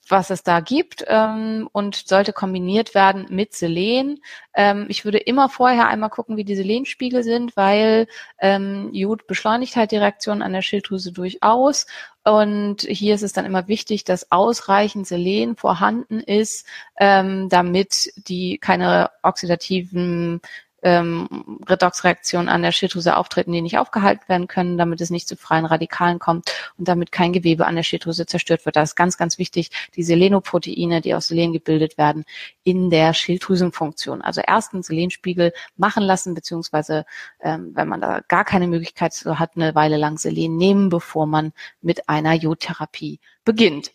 was 0.09 0.31
es 0.31 0.43
da 0.43 0.61
gibt 0.61 1.05
ähm, 1.09 1.69
und 1.73 1.97
sollte 1.97 2.33
kombiniert 2.33 2.95
werden 2.95 3.27
mit 3.29 3.55
Selen. 3.55 4.21
Ähm, 4.55 4.87
ich 4.89 5.05
würde 5.05 5.19
immer 5.19 5.49
vorher 5.49 5.89
einmal 5.89 6.11
gucken, 6.11 6.37
wie 6.37 6.45
die 6.45 6.55
Selenspiegel 6.55 7.23
sind, 7.23 7.57
weil 7.57 8.07
ähm, 8.39 8.91
Jod 8.93 9.27
beschleunigt 9.27 9.77
halt 9.77 9.91
die 9.91 9.97
Reaktion 9.97 10.43
an 10.43 10.53
der 10.53 10.63
Schilddrüse 10.63 11.13
durchaus. 11.13 11.87
Und 12.25 12.83
hier 12.83 13.15
ist 13.15 13.23
es 13.23 13.33
dann 13.33 13.45
immer 13.45 13.69
wichtig, 13.69 14.05
dass 14.05 14.31
ausreichend 14.33 15.07
Selen 15.07 15.57
vorhanden 15.57 16.21
ist, 16.21 16.67
ähm, 16.99 17.49
damit 17.49 18.13
die 18.29 18.59
keine 18.59 19.11
oxidativen 19.23 20.41
ähm, 20.83 21.59
Redoxreaktionen 21.69 22.49
an 22.49 22.63
der 22.63 22.73
Schilddrüse 22.73 23.17
auftreten, 23.17 23.53
die 23.53 23.63
nicht 23.63 23.79
aufgehalten 23.79 24.29
werden 24.29 24.47
können, 24.47 24.79
damit 24.79 25.01
es 25.01 25.11
nicht 25.11 25.27
zu 25.29 25.37
freien 25.37 25.65
Radikalen 25.65 26.19
kommt 26.19 26.53
und 26.79 26.87
damit 26.89 27.13
kein 27.13 27.33
Gewebe 27.33 27.67
an 27.67 27.77
der 27.77 27.83
Schilddrüse 27.83 28.27
zerstört 28.27 28.65
wird. 28.67 28.77
Da 28.77 28.83
ist 28.83 28.95
ganz, 28.95 29.17
ganz 29.17 29.39
wichtig, 29.39 29.71
die 29.97 30.03
Selenoproteine, 30.03 31.01
die 31.01 31.15
aus 31.15 31.29
Selen 31.29 31.53
gebildet 31.53 31.99
werden, 31.99 32.25
in 32.63 32.91
der 32.91 33.15
Schilddrüsenfunktion. 33.15 34.23
Also 34.23 34.43
erst 34.47 34.75
einen 34.75 34.83
Selenspiegel 34.83 35.53
machen 35.77 36.03
lassen, 36.03 36.35
beziehungsweise 36.35 37.07
ähm, 37.41 37.73
wenn 37.75 37.89
man 37.89 38.01
da 38.01 38.21
gar 38.29 38.45
keine 38.45 38.67
Möglichkeit 38.67 39.15
so 39.15 39.39
hat, 39.39 39.53
eine 39.57 39.75
Weile 39.75 39.97
lang 39.97 40.19
Selen 40.19 40.57
nehmen, 40.57 40.89
bevor 40.89 41.27
man 41.27 41.53
mit 41.81 42.09
einer 42.09 42.35
Jodtherapie 42.35 43.19
beginnt. 43.45 43.93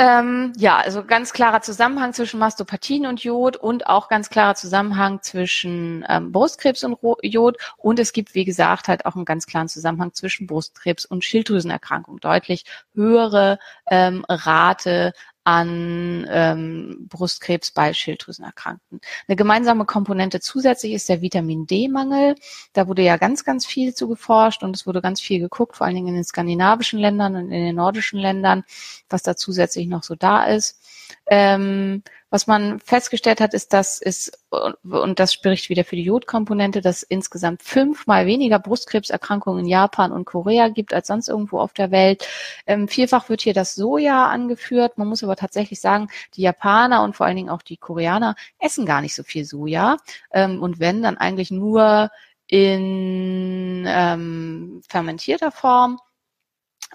Ähm, 0.00 0.52
ja, 0.56 0.76
also 0.76 1.04
ganz 1.04 1.32
klarer 1.32 1.60
Zusammenhang 1.60 2.12
zwischen 2.12 2.38
Mastopathien 2.38 3.04
und 3.04 3.24
Jod 3.24 3.56
und 3.56 3.88
auch 3.88 4.08
ganz 4.08 4.30
klarer 4.30 4.54
Zusammenhang 4.54 5.22
zwischen 5.22 6.06
ähm, 6.08 6.30
Brustkrebs 6.30 6.84
und 6.84 6.98
Jod. 7.22 7.56
Und 7.76 7.98
es 7.98 8.12
gibt, 8.12 8.36
wie 8.36 8.44
gesagt, 8.44 8.86
halt 8.86 9.06
auch 9.06 9.16
einen 9.16 9.24
ganz 9.24 9.46
klaren 9.46 9.66
Zusammenhang 9.66 10.14
zwischen 10.14 10.46
Brustkrebs 10.46 11.04
und 11.04 11.24
Schilddrüsenerkrankung. 11.24 12.20
Deutlich 12.20 12.64
höhere 12.94 13.58
ähm, 13.90 14.24
Rate 14.28 15.14
an 15.48 16.26
ähm, 16.28 17.06
Brustkrebs 17.08 17.70
bei 17.70 17.94
Schilddrüsenerkrankten. 17.94 19.00
Eine 19.26 19.36
gemeinsame 19.36 19.86
Komponente 19.86 20.40
zusätzlich 20.40 20.92
ist 20.92 21.08
der 21.08 21.22
Vitamin 21.22 21.66
D-Mangel. 21.66 22.34
Da 22.74 22.86
wurde 22.86 23.00
ja 23.00 23.16
ganz, 23.16 23.44
ganz 23.44 23.64
viel 23.64 23.94
zu 23.94 24.08
geforscht 24.08 24.62
und 24.62 24.76
es 24.76 24.86
wurde 24.86 25.00
ganz 25.00 25.22
viel 25.22 25.40
geguckt, 25.40 25.74
vor 25.78 25.86
allen 25.86 25.96
Dingen 25.96 26.08
in 26.08 26.16
den 26.16 26.24
skandinavischen 26.24 26.98
Ländern 26.98 27.34
und 27.34 27.50
in 27.50 27.64
den 27.64 27.76
nordischen 27.76 28.20
Ländern, 28.20 28.62
was 29.08 29.22
da 29.22 29.36
zusätzlich 29.36 29.86
noch 29.86 30.02
so 30.02 30.16
da 30.16 30.44
ist. 30.44 30.82
Ähm, 31.30 32.02
was 32.30 32.46
man 32.46 32.78
festgestellt 32.80 33.40
hat, 33.40 33.54
ist, 33.54 33.72
dass 33.72 34.00
es, 34.02 34.30
und 34.50 35.18
das 35.18 35.32
spricht 35.32 35.70
wieder 35.70 35.84
für 35.84 35.96
die 35.96 36.04
Jodkomponente, 36.04 36.82
dass 36.82 37.02
insgesamt 37.02 37.62
fünfmal 37.62 38.26
weniger 38.26 38.58
Brustkrebserkrankungen 38.58 39.64
in 39.64 39.70
Japan 39.70 40.12
und 40.12 40.26
Korea 40.26 40.68
gibt 40.68 40.92
als 40.92 41.06
sonst 41.06 41.28
irgendwo 41.28 41.58
auf 41.58 41.72
der 41.72 41.90
Welt. 41.90 42.28
Ähm, 42.66 42.86
vielfach 42.86 43.30
wird 43.30 43.40
hier 43.40 43.54
das 43.54 43.74
Soja 43.74 44.26
angeführt. 44.26 44.98
Man 44.98 45.08
muss 45.08 45.24
aber 45.24 45.36
tatsächlich 45.36 45.80
sagen, 45.80 46.08
die 46.34 46.42
Japaner 46.42 47.02
und 47.02 47.16
vor 47.16 47.24
allen 47.24 47.36
Dingen 47.36 47.50
auch 47.50 47.62
die 47.62 47.78
Koreaner 47.78 48.34
essen 48.58 48.84
gar 48.84 49.00
nicht 49.00 49.14
so 49.14 49.22
viel 49.22 49.46
Soja. 49.46 49.96
Ähm, 50.30 50.62
und 50.62 50.80
wenn, 50.80 51.02
dann 51.02 51.16
eigentlich 51.16 51.50
nur 51.50 52.10
in 52.46 53.84
ähm, 53.86 54.82
fermentierter 54.88 55.52
Form. 55.52 55.98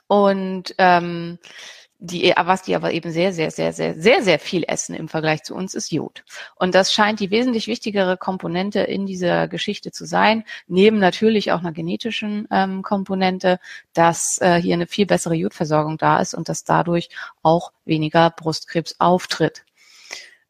Und 0.08 0.76
ähm, 0.78 1.40
die, 2.06 2.34
was 2.38 2.64
die 2.64 2.76
aber 2.76 2.92
eben 2.92 3.12
sehr, 3.12 3.32
sehr, 3.32 3.50
sehr, 3.50 3.72
sehr, 3.72 3.96
sehr, 3.96 4.22
sehr 4.24 4.38
viel 4.38 4.66
essen 4.68 4.94
im 4.94 5.08
Vergleich 5.08 5.44
zu 5.44 5.56
uns, 5.56 5.74
ist 5.74 5.90
Jod. 5.90 6.26
Und 6.58 6.76
das 6.76 6.92
scheint 6.92 7.22
die 7.22 7.32
wesentlich 7.32 7.68
wichtigere 7.68 8.18
Komponente 8.18 8.82
in 8.82 9.06
dieser 9.06 9.48
Geschichte 9.48 9.92
zu 9.92 10.06
sein, 10.06 10.44
neben 10.68 11.00
natürlich 11.00 11.54
auch 11.54 11.60
einer 11.60 11.72
genetischen 11.72 12.46
ähm, 12.52 12.82
Komponente, 12.82 13.58
dass 13.94 14.38
äh, 14.42 14.62
hier 14.62 14.74
eine 14.74 14.86
viel 14.88 15.06
bessere 15.06 15.36
Jodversorgung 15.36 15.98
da 15.98 16.20
ist 16.20 16.34
und 16.34 16.50
dass 16.50 16.66
dadurch 16.66 17.08
auch 17.42 17.72
weniger 17.86 18.30
Brustkrebs 18.32 19.00
auftritt. 19.00 19.64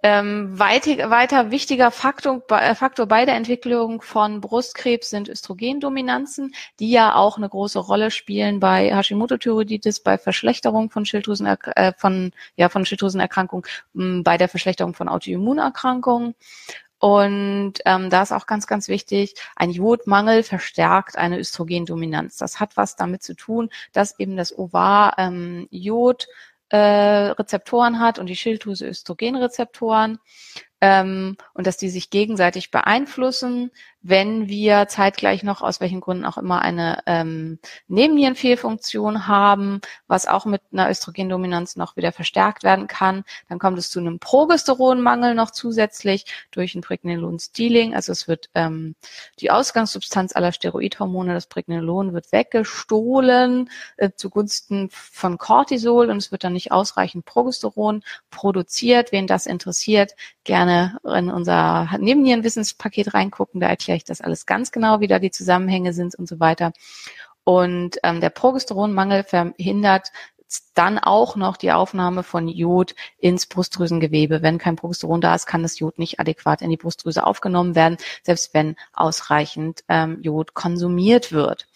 Ähm, 0.05 0.59
weiter, 0.59 1.09
weiter 1.09 1.49
wichtiger 1.49 1.89
Faktor, 1.89 2.43
äh, 2.49 2.75
Faktor 2.75 3.05
bei 3.05 3.23
der 3.23 3.35
Entwicklung 3.35 4.01
von 4.01 4.41
Brustkrebs 4.41 5.09
sind 5.09 5.29
Östrogendominanzen, 5.29 6.53
die 6.81 6.91
ja 6.91 7.15
auch 7.15 7.37
eine 7.37 7.47
große 7.47 7.79
Rolle 7.79 8.11
spielen 8.11 8.59
bei 8.59 8.93
Hashimoto-Thyreoiditis, 8.93 10.01
bei 10.01 10.17
Verschlechterung 10.17 10.89
von 10.89 11.05
Schilddrüsen, 11.05 11.45
äh, 11.45 11.93
von, 11.97 12.33
ja, 12.57 12.67
von 12.67 12.85
Schilddrüsenerkrankungen, 12.85 13.63
bei 13.93 14.37
der 14.37 14.49
Verschlechterung 14.49 14.93
von 14.93 15.07
Autoimmunerkrankungen. 15.07 16.35
Und 16.99 17.75
ähm, 17.85 18.09
da 18.09 18.23
ist 18.23 18.33
auch 18.33 18.45
ganz, 18.45 18.67
ganz 18.67 18.89
wichtig, 18.89 19.35
ein 19.55 19.71
Jodmangel 19.71 20.43
verstärkt 20.43 21.17
eine 21.17 21.39
Östrogendominanz. 21.39 22.35
Das 22.35 22.59
hat 22.59 22.75
was 22.75 22.97
damit 22.97 23.23
zu 23.23 23.35
tun, 23.35 23.69
dass 23.93 24.19
eben 24.19 24.35
das 24.35 24.57
Ovar 24.57 25.15
ähm, 25.17 25.67
Jod 25.71 26.27
äh, 26.73 27.29
Rezeptoren 27.33 27.99
hat 27.99 28.17
und 28.17 28.25
die 28.25 28.35
Schilddrüse 28.35 28.87
Östrogenrezeptoren 28.87 30.17
ähm, 30.81 31.37
und 31.53 31.67
dass 31.67 31.77
die 31.77 31.89
sich 31.89 32.09
gegenseitig 32.09 32.71
beeinflussen 32.71 33.69
wenn 34.03 34.49
wir 34.49 34.87
zeitgleich 34.89 35.43
noch 35.43 35.61
aus 35.61 35.79
welchen 35.79 36.01
Gründen 36.01 36.25
auch 36.25 36.37
immer 36.37 36.61
eine 36.61 36.99
ähm, 37.05 37.57
Nebennierenfehlfunktion 37.87 39.27
haben, 39.27 39.79
was 40.07 40.27
auch 40.27 40.45
mit 40.45 40.61
einer 40.73 40.89
Östrogendominanz 40.89 41.77
noch 41.77 41.95
wieder 41.95 42.11
verstärkt 42.11 42.63
werden 42.63 42.87
kann, 42.87 43.23
dann 43.47 43.59
kommt 43.59 43.77
es 43.77 43.89
zu 43.89 43.99
einem 43.99 44.19
Progesteronmangel 44.19 45.35
noch 45.35 45.51
zusätzlich 45.51 46.25
durch 46.51 46.75
ein 46.75 46.81
Pregnenolon-Stealing. 46.81 47.95
Also 47.95 48.11
es 48.11 48.27
wird 48.27 48.49
ähm, 48.55 48.95
die 49.39 49.51
Ausgangssubstanz 49.51 50.35
aller 50.35 50.51
Steroidhormone, 50.51 51.33
das 51.33 51.47
Pregnenolon, 51.47 52.13
wird 52.13 52.31
weggestohlen 52.33 53.69
äh, 53.95 54.09
zugunsten 54.15 54.89
von 54.91 55.37
Cortisol 55.37 56.09
und 56.09 56.17
es 56.17 56.31
wird 56.31 56.43
dann 56.43 56.53
nicht 56.53 56.73
ausreichend 56.73 57.23
Progesteron 57.23 58.03
produziert. 58.29 59.13
Wen 59.13 59.27
das 59.27 59.45
interessiert, 59.45 60.13
gerne 60.43 60.97
in 61.05 61.29
unser 61.31 61.89
Nebennierenwissenspaket 61.97 63.13
reingucken. 63.13 63.61
Da 63.61 63.69
erkläre 63.93 63.97
ich 63.97 64.03
das 64.03 64.21
alles 64.21 64.45
ganz 64.45 64.71
genau, 64.71 64.99
wie 64.99 65.07
da 65.07 65.19
die 65.19 65.31
Zusammenhänge 65.31 65.93
sind 65.93 66.15
und 66.15 66.27
so 66.27 66.39
weiter. 66.39 66.73
Und 67.43 67.97
ähm, 68.03 68.21
der 68.21 68.29
Progesteronmangel 68.29 69.23
verhindert 69.23 70.09
dann 70.75 70.99
auch 70.99 71.35
noch 71.35 71.57
die 71.57 71.71
Aufnahme 71.71 72.21
von 72.21 72.47
Jod 72.47 72.95
ins 73.17 73.47
Brustdrüsengewebe. 73.47 74.43
Wenn 74.43 74.59
kein 74.59 74.75
Progesteron 74.75 75.19
da 75.19 75.33
ist, 75.33 75.47
kann 75.47 75.63
das 75.63 75.79
Jod 75.79 75.97
nicht 75.97 76.19
adäquat 76.19 76.61
in 76.61 76.69
die 76.69 76.77
Brustdrüse 76.77 77.25
aufgenommen 77.25 77.75
werden, 77.75 77.97
selbst 78.21 78.53
wenn 78.53 78.75
ausreichend 78.93 79.83
ähm, 79.89 80.21
Jod 80.21 80.53
konsumiert 80.53 81.31
wird. 81.31 81.67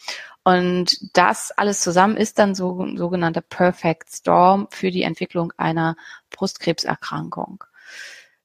Und 0.43 1.17
das 1.17 1.51
alles 1.51 1.81
zusammen 1.81 2.17
ist 2.17 2.39
dann 2.39 2.55
so 2.55 2.87
sogenannter 2.95 3.41
Perfect 3.41 4.09
Storm 4.09 4.67
für 4.69 4.91
die 4.91 5.03
Entwicklung 5.03 5.51
einer 5.57 5.95
Brustkrebserkrankung. 6.29 7.63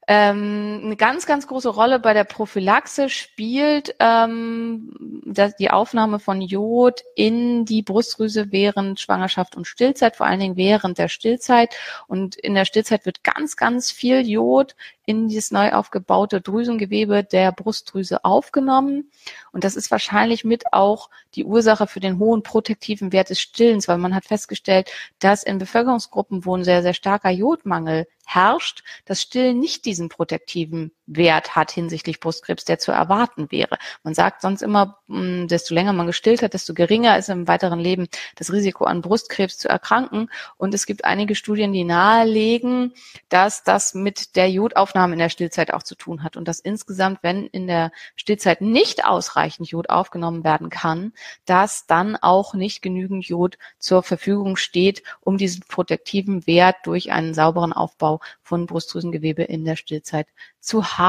Ähm, 0.09 0.81
eine 0.85 0.97
ganz, 0.97 1.27
ganz 1.27 1.47
große 1.47 1.69
Rolle 1.69 2.01
bei 2.01 2.13
der 2.13 2.25
Prophylaxe 2.25 3.09
spielt 3.09 3.95
ähm, 4.01 5.23
das, 5.25 5.55
die 5.55 5.71
Aufnahme 5.71 6.19
von 6.19 6.41
Jod 6.41 7.05
in 7.15 7.65
die 7.65 7.83
Brustdrüse 7.83 8.51
während 8.51 8.99
Schwangerschaft 8.99 9.57
und 9.57 9.69
Stillzeit, 9.69 10.17
vor 10.17 10.27
allen 10.27 10.41
Dingen 10.41 10.57
während 10.57 10.99
der 10.99 11.07
Stillzeit. 11.07 11.77
Und 12.09 12.35
in 12.35 12.55
der 12.55 12.65
Stillzeit 12.65 13.07
wird 13.07 13.23
ganz, 13.23 13.57
ganz 13.57 13.93
viel 13.93 14.29
Jod 14.29 14.75
in 15.05 15.29
dieses 15.29 15.53
neu 15.53 15.73
aufgebaute 15.73 16.41
Drüsengewebe 16.41 17.23
der 17.23 17.53
Brustdrüse 17.53 18.25
aufgenommen. 18.25 19.11
Und 19.53 19.63
das 19.63 19.77
ist 19.77 19.91
wahrscheinlich 19.93 20.45
mit 20.45 20.73
auch 20.73 21.11
die 21.35 21.45
Ursache 21.45 21.87
für 21.87 22.01
den 22.01 22.19
hohen 22.19 22.43
protektiven 22.43 23.13
Wert 23.13 23.31
des 23.31 23.41
Stillens, 23.41 23.87
weil 23.87 23.99
man 23.99 24.15
hat 24.15 24.25
festgestellt, 24.25 24.91
dass 25.21 25.45
in 25.45 25.59
Bevölkerungsgruppen, 25.59 26.45
wo 26.45 26.57
ein 26.57 26.65
sehr, 26.65 26.83
sehr 26.83 26.95
starker 26.95 27.31
Jodmangel 27.31 28.07
herrscht, 28.27 28.83
das 29.05 29.23
Stillen 29.23 29.59
nicht 29.59 29.85
diesen 29.85 30.09
protektiven 30.09 30.93
Wert 31.17 31.57
hat 31.57 31.71
hinsichtlich 31.71 32.21
Brustkrebs, 32.21 32.65
der 32.65 32.79
zu 32.79 32.93
erwarten 32.93 33.51
wäre. 33.51 33.79
Man 34.03 34.15
sagt 34.15 34.43
sonst 34.43 34.63
immer, 34.63 34.99
hm, 35.09 35.49
desto 35.49 35.75
länger 35.75 35.93
man 35.93 36.07
gestillt 36.07 36.43
hat, 36.43 36.55
desto 36.55 36.75
geringer 36.75 37.19
ist 37.19 37.29
im 37.29 37.49
weiteren 37.49 37.81
Leben 37.81 38.09
das 38.37 38.53
Risiko 38.53 38.85
an 38.85 39.03
Brustkrebs 39.03 39.59
zu 39.59 39.69
erkranken. 39.69 40.31
Und 40.57 40.75
es 40.75 40.87
gibt 40.87 41.05
einige 41.05 41.35
Studien, 41.35 41.73
die 41.73 41.85
nahelegen, 41.85 42.95
dass 43.29 43.65
das 43.65 43.95
mit 43.95 44.37
der 44.37 44.51
Jodaufnahme 44.51 45.15
in 45.15 45.19
der 45.19 45.29
Stillzeit 45.29 45.73
auch 45.73 45.83
zu 45.83 45.95
tun 45.95 46.23
hat 46.23 46.37
und 46.37 46.49
dass 46.49 46.61
insgesamt, 46.61 47.19
wenn 47.23 47.47
in 47.47 47.67
der 47.67 47.93
Stillzeit 48.17 48.61
nicht 48.61 49.05
ausreichend 49.05 49.69
Jod 49.69 49.91
aufgenommen 49.91 50.45
werden 50.45 50.71
kann, 50.71 51.13
dass 51.45 51.87
dann 51.87 52.17
auch 52.17 52.55
nicht 52.55 52.83
genügend 52.83 53.27
Jod 53.27 53.59
zur 53.79 54.03
Verfügung 54.03 54.57
steht, 54.57 55.03
um 55.21 55.37
diesen 55.37 55.63
protektiven 55.69 56.47
Wert 56.47 56.77
durch 56.85 57.13
einen 57.13 57.35
sauberen 57.35 57.73
Aufbau 57.73 58.21
von 58.43 58.67
Brustdrüsengewebe 58.67 59.43
in 59.43 59.65
der 59.65 59.77
Stillzeit 59.77 60.29
zu 60.61 60.85
haben. 60.99 61.02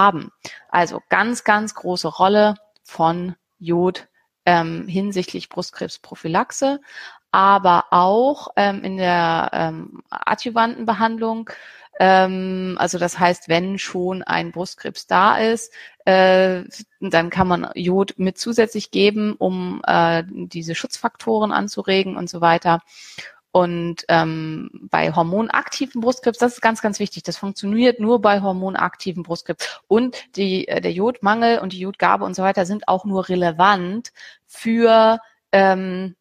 Also 0.70 1.02
ganz, 1.10 1.44
ganz 1.44 1.76
große 1.76 2.08
Rolle 2.08 2.56
von 2.84 3.36
Jod 3.60 4.08
ähm, 4.46 4.88
hinsichtlich 4.88 5.50
Brustkrebsprophylaxe, 5.50 6.82
aber 7.32 7.86
auch 7.92 8.50
ähm, 8.56 8.84
in 8.84 8.98
der 8.98 9.50
ähm, 9.54 10.04
adjuvanten 10.10 10.86
Behandlung. 10.86 11.50
Ähm, 12.00 12.76
also 12.80 12.98
das 12.98 13.20
heißt, 13.20 13.50
wenn 13.50 13.78
schon 13.78 14.24
ein 14.24 14.52
Brustkrebs 14.52 15.08
da 15.08 15.38
ist, 15.38 15.72
äh, 16.06 16.64
dann 17.00 17.30
kann 17.30 17.48
man 17.48 17.70
Jod 17.76 18.16
mit 18.18 18.38
zusätzlich 18.38 18.92
geben, 18.92 19.36
um 19.38 19.82
äh, 19.86 20.24
diese 20.28 20.76
Schutzfaktoren 20.76 21.52
anzuregen 21.52 22.18
und 22.18 22.30
so 22.30 22.42
weiter. 22.42 22.82
Und 23.56 24.04
ähm, 24.08 24.72
bei 24.90 25.14
hormonaktiven 25.14 26.02
Brustkrebs, 26.02 26.40
das 26.40 26.54
ist 26.54 26.62
ganz, 26.62 26.82
ganz 26.82 26.98
wichtig. 26.98 27.22
Das 27.22 27.38
funktioniert 27.38 28.00
nur 28.00 28.20
bei 28.20 28.42
hormonaktiven 28.42 29.22
Brustkrebs. 29.22 29.80
Und 29.88 30.36
die, 30.36 30.68
äh, 30.68 30.82
der 30.82 30.92
Jodmangel 30.92 31.60
und 31.60 31.72
die 31.72 31.80
Jodgabe 31.80 32.26
und 32.26 32.36
so 32.36 32.42
weiter 32.42 32.66
sind 32.66 32.88
auch 32.88 33.06
nur 33.06 33.30
relevant 33.30 34.12
für 34.48 35.20
ähm, 35.52 36.16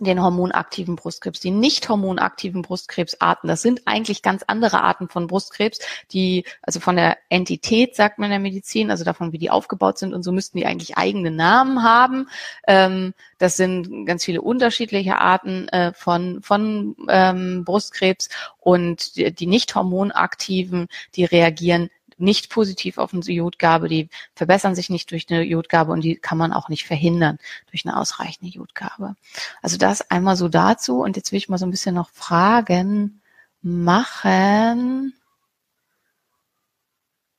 den 0.00 0.20
hormonaktiven 0.20 0.96
Brustkrebs. 0.96 1.40
Die 1.40 1.50
nicht 1.50 1.88
hormonaktiven 1.88 2.62
Brustkrebsarten, 2.62 3.48
das 3.48 3.62
sind 3.62 3.82
eigentlich 3.86 4.22
ganz 4.22 4.42
andere 4.46 4.82
Arten 4.82 5.08
von 5.08 5.26
Brustkrebs, 5.26 5.78
die, 6.12 6.44
also 6.62 6.80
von 6.80 6.96
der 6.96 7.18
Entität, 7.28 7.94
sagt 7.94 8.18
man 8.18 8.26
in 8.26 8.32
der 8.32 8.40
Medizin, 8.40 8.90
also 8.90 9.04
davon, 9.04 9.32
wie 9.32 9.38
die 9.38 9.50
aufgebaut 9.50 9.98
sind 9.98 10.12
und 10.12 10.22
so 10.22 10.32
müssten 10.32 10.58
die 10.58 10.66
eigentlich 10.66 10.96
eigene 10.96 11.30
Namen 11.30 11.82
haben. 11.82 12.28
Ähm, 12.66 13.14
das 13.38 13.56
sind 13.56 14.06
ganz 14.06 14.24
viele 14.24 14.42
unterschiedliche 14.42 15.18
Arten 15.18 15.68
äh, 15.68 15.92
von, 15.92 16.42
von 16.42 16.96
ähm, 17.08 17.64
Brustkrebs 17.64 18.28
und 18.60 19.16
die, 19.16 19.32
die 19.32 19.46
nicht 19.46 19.74
hormonaktiven, 19.74 20.88
die 21.14 21.24
reagieren 21.24 21.90
nicht 22.18 22.50
positiv 22.50 22.98
auf 22.98 23.12
eine 23.12 23.22
Jodgabe, 23.22 23.88
die 23.88 24.08
verbessern 24.34 24.74
sich 24.74 24.90
nicht 24.90 25.10
durch 25.10 25.26
eine 25.30 25.42
Jodgabe 25.42 25.92
und 25.92 26.02
die 26.02 26.16
kann 26.16 26.38
man 26.38 26.52
auch 26.52 26.68
nicht 26.68 26.86
verhindern 26.86 27.38
durch 27.70 27.84
eine 27.84 27.96
ausreichende 27.98 28.50
Jodgabe. 28.52 29.16
Also 29.62 29.76
das 29.78 30.10
einmal 30.10 30.36
so 30.36 30.48
dazu 30.48 31.02
und 31.02 31.16
jetzt 31.16 31.32
will 31.32 31.38
ich 31.38 31.48
mal 31.48 31.58
so 31.58 31.66
ein 31.66 31.70
bisschen 31.70 31.94
noch 31.94 32.10
Fragen 32.10 33.20
machen. 33.62 35.14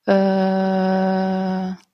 Äh, 0.06 1.85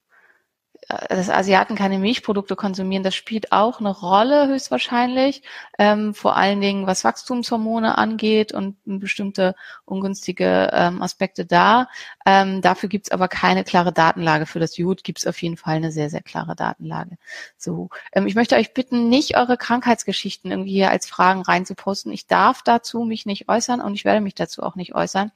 dass 1.08 1.30
Asiaten 1.30 1.76
keine 1.76 1.98
Milchprodukte 1.98 2.56
konsumieren, 2.56 3.02
das 3.02 3.14
spielt 3.14 3.52
auch 3.52 3.80
eine 3.80 3.90
Rolle 3.90 4.48
höchstwahrscheinlich, 4.48 5.42
ähm, 5.78 6.14
vor 6.14 6.36
allen 6.36 6.60
Dingen 6.60 6.86
was 6.86 7.04
Wachstumshormone 7.04 7.96
angeht 7.96 8.52
und 8.52 8.76
bestimmte 8.84 9.54
ungünstige 9.84 10.70
ähm, 10.72 11.02
Aspekte 11.02 11.46
da. 11.46 11.88
Ähm, 12.26 12.60
dafür 12.60 12.88
gibt's 12.88 13.10
aber 13.10 13.28
keine 13.28 13.64
klare 13.64 13.92
Datenlage. 13.92 14.46
Für 14.46 14.60
das 14.60 14.76
Jod 14.76 15.04
gibt's 15.04 15.26
auf 15.26 15.40
jeden 15.42 15.56
Fall 15.56 15.76
eine 15.76 15.92
sehr, 15.92 16.10
sehr 16.10 16.22
klare 16.22 16.56
Datenlage. 16.56 17.16
So, 17.56 17.90
ähm, 18.12 18.26
ich 18.26 18.34
möchte 18.34 18.56
euch 18.56 18.74
bitten, 18.74 19.08
nicht 19.08 19.36
eure 19.36 19.56
Krankheitsgeschichten 19.56 20.50
irgendwie 20.50 20.72
hier 20.72 20.90
als 20.90 21.08
Fragen 21.08 21.42
reinzuposten. 21.42 22.12
Ich 22.12 22.26
darf 22.26 22.62
dazu 22.62 23.04
mich 23.04 23.26
nicht 23.26 23.48
äußern 23.48 23.80
und 23.80 23.94
ich 23.94 24.04
werde 24.04 24.20
mich 24.20 24.34
dazu 24.34 24.62
auch 24.62 24.76
nicht 24.76 24.94
äußern. 24.94 25.32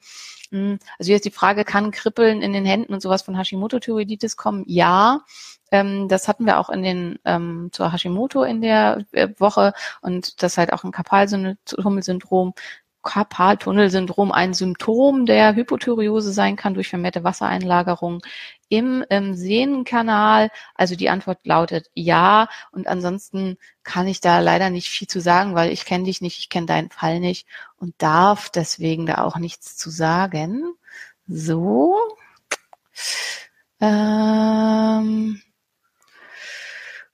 Also 0.51 1.11
jetzt 1.11 1.25
die 1.25 1.31
Frage, 1.31 1.65
kann 1.65 1.91
Kribbeln 1.91 2.41
in 2.41 2.53
den 2.53 2.65
Händen 2.65 2.93
und 2.93 3.01
sowas 3.01 3.21
von 3.21 3.35
Hashimoto-Thyreoiditis 3.35 4.37
kommen? 4.37 4.63
Ja. 4.67 5.21
Ähm, 5.71 6.07
das 6.07 6.27
hatten 6.27 6.45
wir 6.45 6.59
auch 6.59 6.69
in 6.69 6.81
den 6.81 7.19
ähm, 7.25 7.69
zur 7.73 7.91
Hashimoto 7.91 8.43
in 8.43 8.61
der 8.61 9.05
äh, 9.11 9.27
Woche 9.37 9.73
und 10.01 10.41
das 10.41 10.57
halt 10.57 10.71
auch 10.71 10.83
ein 10.85 10.91
Karpaltunnelsyndrom 10.91 12.53
Karpaltunnelsyndrom 13.07 14.33
ein 14.33 14.53
Symptom 14.53 15.25
der 15.25 15.55
Hypothyreose 15.55 16.33
sein 16.33 16.57
kann 16.57 16.73
durch 16.73 16.89
vermehrte 16.89 17.23
Wassereinlagerung 17.23 18.21
im, 18.67 19.05
im 19.09 19.33
Sehnenkanal. 19.33 20.49
Also 20.75 20.97
die 20.97 21.09
Antwort 21.09 21.39
lautet 21.45 21.89
ja. 21.93 22.49
Und 22.71 22.87
ansonsten 22.87 23.57
kann 23.83 24.07
ich 24.07 24.19
da 24.19 24.39
leider 24.39 24.69
nicht 24.69 24.89
viel 24.89 25.07
zu 25.07 25.21
sagen, 25.21 25.55
weil 25.55 25.71
ich 25.71 25.85
kenne 25.85 26.03
dich 26.03 26.19
nicht, 26.19 26.37
ich 26.39 26.49
kenne 26.49 26.65
deinen 26.65 26.89
Fall 26.89 27.21
nicht 27.21 27.47
und 27.77 27.95
darf 27.97 28.49
deswegen 28.49 29.05
da 29.05 29.23
auch 29.23 29.37
nichts 29.37 29.77
zu 29.77 29.89
sagen. 29.89 30.73
So. 31.27 31.95
Ähm, 33.79 35.41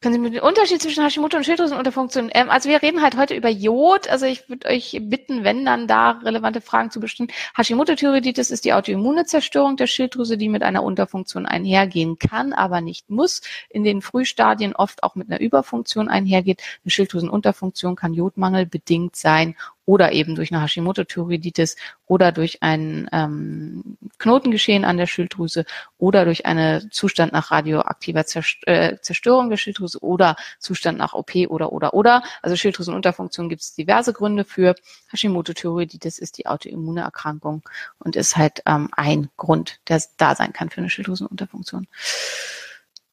können 0.03 0.13
Sie 0.13 0.19
mir 0.19 0.31
den 0.31 0.41
Unterschied 0.41 0.81
zwischen 0.81 1.01
Hashimoto 1.01 1.37
und 1.37 1.45
Schilddrüsenunterfunktion? 1.45 2.29
Ähm, 2.33 2.49
also 2.49 2.69
wir 2.69 2.81
reden 2.81 3.01
halt 3.01 3.15
heute 3.15 3.35
über 3.35 3.47
Jod. 3.47 4.09
Also 4.09 4.25
ich 4.25 4.49
würde 4.49 4.67
euch 4.67 4.99
bitten, 5.01 5.45
wenn 5.45 5.63
dann 5.63 5.87
da 5.87 6.11
relevante 6.11 6.59
Fragen 6.59 6.91
zu 6.91 6.99
bestimmen. 6.99 7.29
Hashimoto-Thyreoiditis 7.55 8.51
ist 8.51 8.65
die 8.65 8.73
autoimmune 8.73 9.25
Zerstörung 9.25 9.77
der 9.77 9.87
Schilddrüse, 9.87 10.37
die 10.37 10.49
mit 10.49 10.61
einer 10.61 10.83
Unterfunktion 10.83 11.45
einhergehen 11.45 12.19
kann, 12.19 12.51
aber 12.51 12.81
nicht 12.81 13.09
muss. 13.09 13.41
In 13.69 13.85
den 13.85 14.01
Frühstadien 14.01 14.75
oft 14.75 15.03
auch 15.03 15.15
mit 15.15 15.31
einer 15.31 15.39
Überfunktion 15.39 16.09
einhergeht. 16.09 16.61
Eine 16.83 16.91
Schilddrüsenunterfunktion 16.91 17.95
kann 17.95 18.13
Jodmangel 18.13 18.65
bedingt 18.65 19.15
sein 19.15 19.55
oder 19.85 20.11
eben 20.13 20.35
durch 20.35 20.51
eine 20.53 20.61
Hashimoto-Thyreoiditis 20.61 21.75
oder 22.05 22.31
durch 22.31 22.63
ein 22.63 23.09
ähm, 23.11 23.97
Knotengeschehen 24.17 24.85
an 24.85 24.97
der 24.97 25.07
Schilddrüse 25.07 25.65
oder 25.97 26.25
durch 26.25 26.45
einen 26.45 26.91
Zustand 26.91 27.33
nach 27.33 27.51
radioaktiver 27.51 28.23
äh, 28.65 28.97
Zerstörung 29.01 29.49
der 29.49 29.57
Schilddrüse 29.57 29.99
oder 29.99 30.35
Zustand 30.59 30.97
nach 30.97 31.13
OP 31.13 31.35
oder 31.49 31.73
oder 31.73 31.93
oder. 31.93 32.23
Also 32.41 32.55
Schilddrüsenunterfunktion 32.55 33.49
gibt 33.49 33.61
es 33.61 33.75
diverse 33.75 34.13
Gründe 34.13 34.45
für. 34.45 34.75
Hashimoto-Thyreoiditis 35.11 36.19
ist 36.19 36.37
die 36.37 36.47
autoimmune 36.47 37.01
Erkrankung 37.01 37.63
und 37.99 38.15
ist 38.15 38.37
halt 38.37 38.61
ähm, 38.65 38.89
ein 38.93 39.29
Grund, 39.37 39.79
der 39.89 40.01
da 40.17 40.35
sein 40.35 40.53
kann 40.53 40.69
für 40.69 40.79
eine 40.79 40.89
Schilddrüsenunterfunktion. 40.89 41.87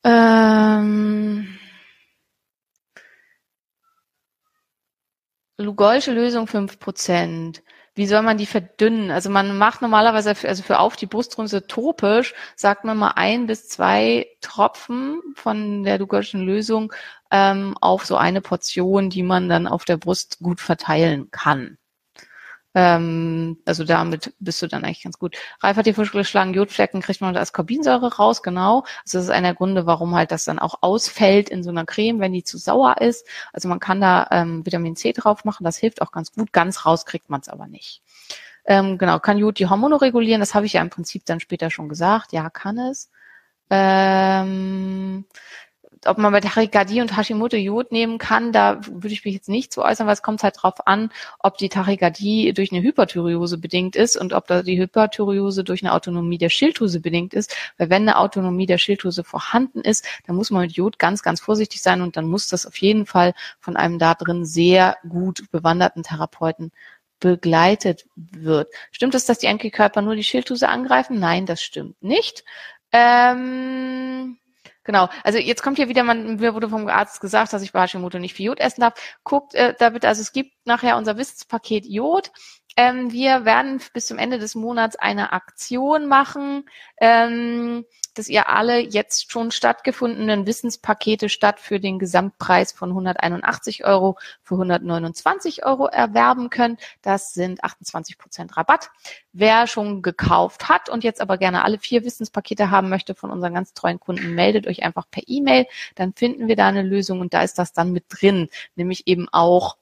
Ähm 0.05 1.59
Lugolsche 5.61 6.13
Lösung 6.13 6.47
fünf 6.47 6.79
Prozent. 6.79 7.63
Wie 7.95 8.07
soll 8.07 8.23
man 8.23 8.39
die 8.39 8.47
verdünnen? 8.47 9.11
Also 9.11 9.31
man 9.31 9.59
macht 9.59 9.83
normalerweise, 9.83 10.35
für, 10.35 10.49
also 10.49 10.63
für 10.63 10.79
auf 10.79 10.97
die 10.97 11.07
Brustdrüse 11.07 11.67
topisch, 11.67 12.35
sagt 12.57 12.85
man 12.85 12.97
mal 12.97 13.13
ein 13.17 13.47
bis 13.47 13.69
zwei 13.69 14.27
Tropfen 14.41 15.21
von 15.35 15.83
der 15.83 15.99
Lugolschen 15.99 16.43
Lösung 16.43 16.93
ähm, 17.31 17.77
auf 17.81 18.07
so 18.07 18.17
eine 18.17 18.41
Portion, 18.41 19.11
die 19.11 19.23
man 19.23 19.49
dann 19.49 19.67
auf 19.67 19.85
der 19.85 19.97
Brust 19.97 20.39
gut 20.41 20.61
verteilen 20.61 21.31
kann. 21.31 21.79
Ähm, 22.75 23.59
also 23.65 23.85
damit 23.85 24.33
bist 24.39 24.63
du 24.63 24.69
dann 24.69 24.85
eigentlich 24.85 25.03
ganz 25.03 25.19
gut. 25.19 25.37
Ralf 25.61 25.77
hat 25.77 25.87
hier 25.87 25.95
vorgeschlagen, 25.95 26.55
Jodflecken 26.55 27.01
kriegt 27.01 27.21
man 27.21 27.37
als 27.37 27.53
Korbinsäure 27.53 28.15
raus, 28.15 28.43
genau. 28.43 28.85
Also 29.05 29.19
das 29.19 29.25
ist 29.25 29.31
einer 29.31 29.49
der 29.49 29.55
Gründe, 29.57 29.87
warum 29.87 30.15
halt 30.15 30.31
das 30.31 30.45
dann 30.45 30.59
auch 30.61 30.77
ausfällt 30.81 31.49
in 31.49 31.65
so 31.65 31.71
einer 31.71 31.85
Creme, 31.85 32.21
wenn 32.21 32.33
die 32.33 32.45
zu 32.45 32.59
sauer 32.59 32.99
ist. 33.01 33.27
Also 33.53 33.69
man 33.69 33.81
kann 33.81 34.01
da 34.01 34.29
ähm, 34.31 34.65
Vitamin 34.65 34.95
C 34.97 35.13
drauf 35.13 35.45
machen, 35.45 35.65
das 35.65 35.79
hilft 35.79 36.01
auch 36.01 36.13
ganz 36.13 36.33
gut. 36.33 36.53
Ganz 36.53 36.87
raus 36.87 37.07
kriegt 37.07 37.29
man 37.29 37.41
es 37.41 37.49
aber 37.49 37.67
nicht. 37.67 38.03
Ähm, 38.65 38.99
genau, 38.99 39.19
kann 39.19 39.39
Jod 39.39 39.59
die 39.59 39.67
Hormone 39.69 40.01
regulieren? 40.01 40.41
Das 40.41 40.55
habe 40.55 40.67
ich 40.67 40.75
ja 40.75 40.83
im 40.83 40.91
Prinzip 40.91 41.25
dann 41.25 41.41
später 41.41 41.71
schon 41.71 41.89
gesagt. 41.89 42.33
Ja, 42.33 42.51
kann 42.51 42.79
es. 42.79 43.11
Ähm, 43.71 45.25
ob 46.07 46.19
man 46.19 46.33
bei 46.33 46.41
Tachykardie 46.41 47.01
und 47.01 47.17
Hashimoto 47.17 47.57
Jod 47.57 47.93
nehmen 47.93 48.19
kann, 48.19 48.53
da 48.53 48.81
würde 48.87 49.13
ich 49.13 49.25
mich 49.25 49.35
jetzt 49.35 49.49
nicht 49.49 49.73
so 49.73 49.85
äußern, 49.85 50.07
weil 50.07 50.15
es 50.15 50.23
kommt 50.23 50.43
halt 50.43 50.57
drauf 50.61 50.87
an, 50.87 51.11
ob 51.39 51.59
die 51.59 51.69
Tachykardie 51.69 52.53
durch 52.53 52.73
eine 52.73 52.83
Hyperthyreose 52.83 53.59
bedingt 53.59 53.97
ist 53.97 54.17
und 54.17 54.33
ob 54.33 54.47
da 54.47 54.63
die 54.63 54.79
Hyperthyreose 54.79 55.65
durch 55.65 55.83
eine 55.83 55.93
Autonomie 55.93 56.39
der 56.39 56.49
Schilddrüse 56.49 57.01
bedingt 57.01 57.35
ist. 57.35 57.55
Weil 57.77 57.91
wenn 57.91 58.03
eine 58.03 58.19
Autonomie 58.19 58.67
der 58.67 58.79
Schilddrüse 58.79 59.25
vorhanden 59.25 59.83
ist, 59.83 60.07
dann 60.27 60.37
muss 60.37 60.51
man 60.51 60.63
mit 60.63 60.73
Jod 60.73 60.99
ganz, 60.99 61.23
ganz 61.23 61.41
vorsichtig 61.41 61.83
sein 61.83 62.01
und 62.01 62.17
dann 62.17 62.27
muss 62.27 62.49
das 62.49 62.67
auf 62.67 62.77
jeden 62.79 63.07
Fall 63.07 63.35
von 63.59 63.77
einem 63.77 63.99
da 63.99 64.15
drin 64.15 64.45
sehr 64.45 64.97
gut 65.09 65.51
bewanderten 65.51 66.03
Therapeuten 66.03 66.73
begleitet 67.21 68.07
wird. 68.17 68.73
Stimmt 68.91 69.15
es, 69.15 69.27
dass 69.27 69.39
die 69.39 69.49
Antikörper 69.49 70.01
nur 70.01 70.17
die 70.17 70.25
Schilddrüse 70.25 70.69
angreifen? 70.69 71.19
Nein, 71.19 71.47
das 71.47 71.63
stimmt 71.63 72.03
nicht. 72.03 72.45
Ähm, 72.93 74.39
Genau. 74.85 75.09
Also 75.25 75.39
jetzt 75.39 75.63
kommt 75.63 75.77
hier 75.77 75.89
wieder, 75.89 76.05
man, 76.05 76.37
mir 76.37 76.55
wurde 76.55 76.69
vom 76.69 76.89
Arzt 76.89 77.21
gesagt, 77.21 77.53
dass 77.53 77.63
ich 77.63 77.73
bei 77.73 77.83
Hashimoto 77.83 78.19
nicht 78.19 78.35
viel 78.35 78.47
Jod 78.47 78.61
essen 78.61 78.81
darf. 78.81 78.95
Guckt 79.25 79.55
äh, 79.55 79.75
da 79.79 79.91
bitte, 79.91 80.09
also 80.09 80.23
es 80.23 80.33
gibt 80.33 80.53
nachher 80.65 80.97
unser 80.97 81.17
Wissenspaket 81.19 81.85
Jod. 81.87 82.33
Ähm, 82.81 83.13
wir 83.13 83.45
werden 83.45 83.79
bis 83.93 84.07
zum 84.07 84.17
Ende 84.17 84.39
des 84.39 84.55
Monats 84.55 84.97
eine 84.97 85.35
Aktion 85.35 86.07
machen. 86.07 86.65
Ähm, 86.99 87.85
dass 88.15 88.29
ihr 88.29 88.49
alle 88.49 88.81
jetzt 88.81 89.31
schon 89.31 89.51
stattgefundenen 89.51 90.47
Wissenspakete 90.47 91.29
statt 91.29 91.61
für 91.61 91.79
den 91.79 91.99
Gesamtpreis 91.99 92.73
von 92.73 92.91
181 92.91 93.85
Euro 93.85 94.19
für 94.43 94.55
129 94.55 95.65
Euro 95.65 95.87
erwerben 95.87 96.51
könnt. 96.51 96.81
Das 97.03 97.33
sind 97.33 97.63
28 97.63 98.19
Prozent 98.19 98.57
Rabatt. 98.57 98.91
Wer 99.33 99.67
schon 99.67 100.03
gekauft 100.03 100.69
hat 100.69 100.89
und 100.89 101.05
jetzt 101.05 101.21
aber 101.21 101.39
gerne 101.39 101.65
alle 101.65 101.79
vier 101.79 102.05
Wissenspakete 102.05 102.71
haben 102.71 102.89
möchte 102.89 103.15
von 103.15 103.31
unseren 103.31 103.55
ganz 103.55 103.75
treuen 103.75 104.01
Kunden, 104.01 104.35
meldet 104.35 104.67
euch 104.67 104.83
einfach 104.83 105.07
per 105.11 105.23
E-Mail. 105.27 105.67
Dann 105.95 106.13
finden 106.15 106.49
wir 106.49 106.57
da 106.57 106.67
eine 106.67 106.83
Lösung 106.83 107.21
und 107.21 107.33
da 107.33 107.43
ist 107.43 107.59
das 107.59 107.73
dann 107.73 107.93
mit 107.93 108.07
drin, 108.09 108.49
nämlich 108.75 109.07
eben 109.07 109.29
auch 109.31 109.77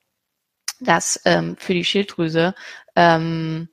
das 0.81 1.21
ähm, 1.25 1.57
für 1.59 1.75
die 1.75 1.85
Schilddrüse 1.85 2.55
ähm, 2.99 3.69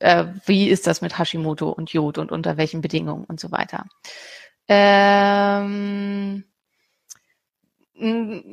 äh, 0.00 0.24
wie 0.46 0.70
ist 0.70 0.86
das 0.86 1.02
mit 1.02 1.18
Hashimoto 1.18 1.68
und 1.68 1.92
Jod 1.92 2.16
und 2.16 2.32
unter 2.32 2.56
welchen 2.56 2.80
Bedingungen 2.80 3.24
und 3.24 3.38
so 3.38 3.52
weiter. 3.52 3.86
Ähm, 4.68 6.44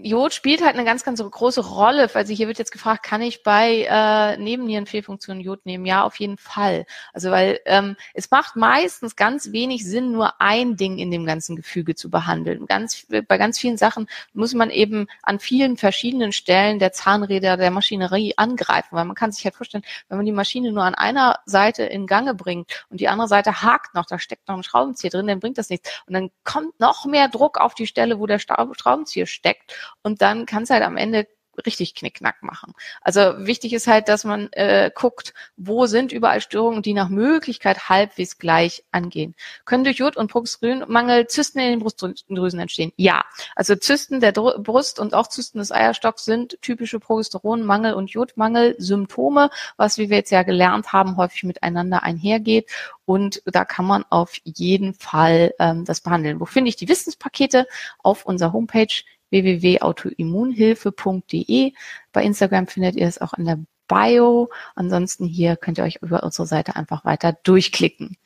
Jod 0.03 0.33
spielt 0.33 0.63
halt 0.63 0.75
eine 0.75 0.85
ganz, 0.85 1.03
ganz 1.03 1.23
große 1.23 1.61
Rolle. 1.61 2.07
Also 2.13 2.33
hier 2.33 2.47
wird 2.47 2.59
jetzt 2.59 2.71
gefragt, 2.71 3.01
kann 3.01 3.23
ich 3.23 3.41
bei 3.41 3.87
äh, 3.89 4.37
Nebennierenfehlfunktionen 4.37 5.41
Jod 5.41 5.65
nehmen? 5.65 5.87
Ja, 5.87 6.03
auf 6.03 6.19
jeden 6.19 6.37
Fall. 6.37 6.85
Also 7.13 7.31
weil 7.31 7.59
ähm, 7.65 7.95
es 8.13 8.29
macht 8.29 8.55
meistens 8.55 9.15
ganz 9.15 9.51
wenig 9.51 9.85
Sinn, 9.85 10.11
nur 10.11 10.39
ein 10.39 10.75
Ding 10.75 10.99
in 10.99 11.09
dem 11.09 11.25
ganzen 11.25 11.55
Gefüge 11.55 11.95
zu 11.95 12.11
behandeln. 12.11 12.67
Ganz, 12.67 13.07
bei 13.07 13.37
ganz 13.39 13.57
vielen 13.57 13.77
Sachen 13.77 14.07
muss 14.33 14.53
man 14.53 14.69
eben 14.69 15.07
an 15.23 15.39
vielen 15.39 15.77
verschiedenen 15.77 16.31
Stellen 16.31 16.77
der 16.77 16.91
Zahnräder 16.91 17.57
der 17.57 17.71
Maschinerie 17.71 18.35
angreifen, 18.37 18.89
weil 18.91 19.05
man 19.05 19.15
kann 19.15 19.31
sich 19.31 19.45
halt 19.45 19.55
vorstellen, 19.55 19.83
wenn 20.09 20.17
man 20.17 20.27
die 20.27 20.31
Maschine 20.31 20.71
nur 20.71 20.83
an 20.83 20.93
einer 20.93 21.39
Seite 21.45 21.83
in 21.83 22.05
Gange 22.05 22.35
bringt 22.35 22.85
und 22.89 22.99
die 22.99 23.07
andere 23.07 23.27
Seite 23.27 23.63
hakt 23.63 23.95
noch, 23.95 24.05
da 24.05 24.19
steckt 24.19 24.47
noch 24.47 24.57
ein 24.57 24.63
Schraubenzieher 24.63 25.09
drin, 25.09 25.25
dann 25.25 25.39
bringt 25.39 25.57
das 25.57 25.69
nichts. 25.69 26.03
Und 26.05 26.13
dann 26.13 26.29
kommt 26.43 26.79
noch 26.79 27.05
mehr 27.05 27.29
Druck 27.29 27.57
auf 27.57 27.73
die 27.73 27.87
Stelle, 27.87 28.19
wo 28.19 28.27
der 28.27 28.37
Schraubenzieher 28.37 29.25
steckt 29.39 29.75
und 30.03 30.21
dann 30.21 30.45
kann 30.45 30.63
es 30.63 30.69
halt 30.69 30.83
am 30.83 30.97
Ende 30.97 31.27
richtig 31.65 31.95
Knickknack 31.95 32.41
machen. 32.41 32.73
Also 33.01 33.33
wichtig 33.37 33.73
ist 33.73 33.87
halt, 33.87 34.07
dass 34.07 34.23
man 34.23 34.51
äh, 34.53 34.91
guckt, 34.93 35.33
wo 35.57 35.85
sind 35.85 36.11
überall 36.11 36.41
Störungen, 36.41 36.81
die 36.81 36.93
nach 36.93 37.09
Möglichkeit 37.09 37.89
halbwegs 37.89 38.37
gleich 38.37 38.83
angehen. 38.91 39.35
Können 39.65 39.83
durch 39.83 39.97
Jod- 39.97 40.17
und 40.17 40.31
Progesteronmangel 40.31 41.27
Zysten 41.27 41.59
in 41.59 41.71
den 41.71 41.79
Brustdrüsen 41.79 42.59
entstehen? 42.59 42.91
Ja. 42.95 43.25
Also 43.55 43.75
Zysten 43.75 44.19
der 44.19 44.31
Dr 44.31 44.61
Brust 44.61 44.99
und 44.99 45.13
auch 45.13 45.27
Zysten 45.27 45.59
des 45.59 45.71
Eierstocks 45.71 46.25
sind 46.25 46.57
typische 46.61 46.99
Progesteronmangel 46.99 47.93
und 47.93 48.11
Jodmangel-Symptome, 48.11 49.49
was, 49.77 49.97
wie 49.97 50.09
wir 50.09 50.17
jetzt 50.17 50.31
ja 50.31 50.43
gelernt 50.43 50.93
haben, 50.93 51.17
häufig 51.17 51.43
miteinander 51.43 52.03
einhergeht. 52.03 52.69
Und 53.05 53.41
da 53.45 53.65
kann 53.65 53.85
man 53.85 54.05
auf 54.09 54.37
jeden 54.43 54.93
Fall 54.93 55.53
ähm, 55.59 55.83
das 55.83 56.01
behandeln. 56.01 56.39
Wo 56.39 56.45
finde 56.45 56.69
ich 56.69 56.75
die 56.75 56.87
Wissenspakete? 56.87 57.67
Auf 58.03 58.25
unserer 58.25 58.53
Homepage 58.53 59.03
www.autoimmunhilfe.de. 59.29 61.73
Bei 62.11 62.23
Instagram 62.23 62.67
findet 62.67 62.95
ihr 62.95 63.07
es 63.07 63.21
auch 63.21 63.33
in 63.33 63.45
der 63.45 63.59
Bio. 63.87 64.49
Ansonsten 64.75 65.25
hier 65.25 65.55
könnt 65.57 65.77
ihr 65.77 65.83
euch 65.83 65.99
über 66.01 66.23
unsere 66.23 66.47
Seite 66.47 66.75
einfach 66.75 67.05
weiter 67.05 67.33
durchklicken. 67.43 68.17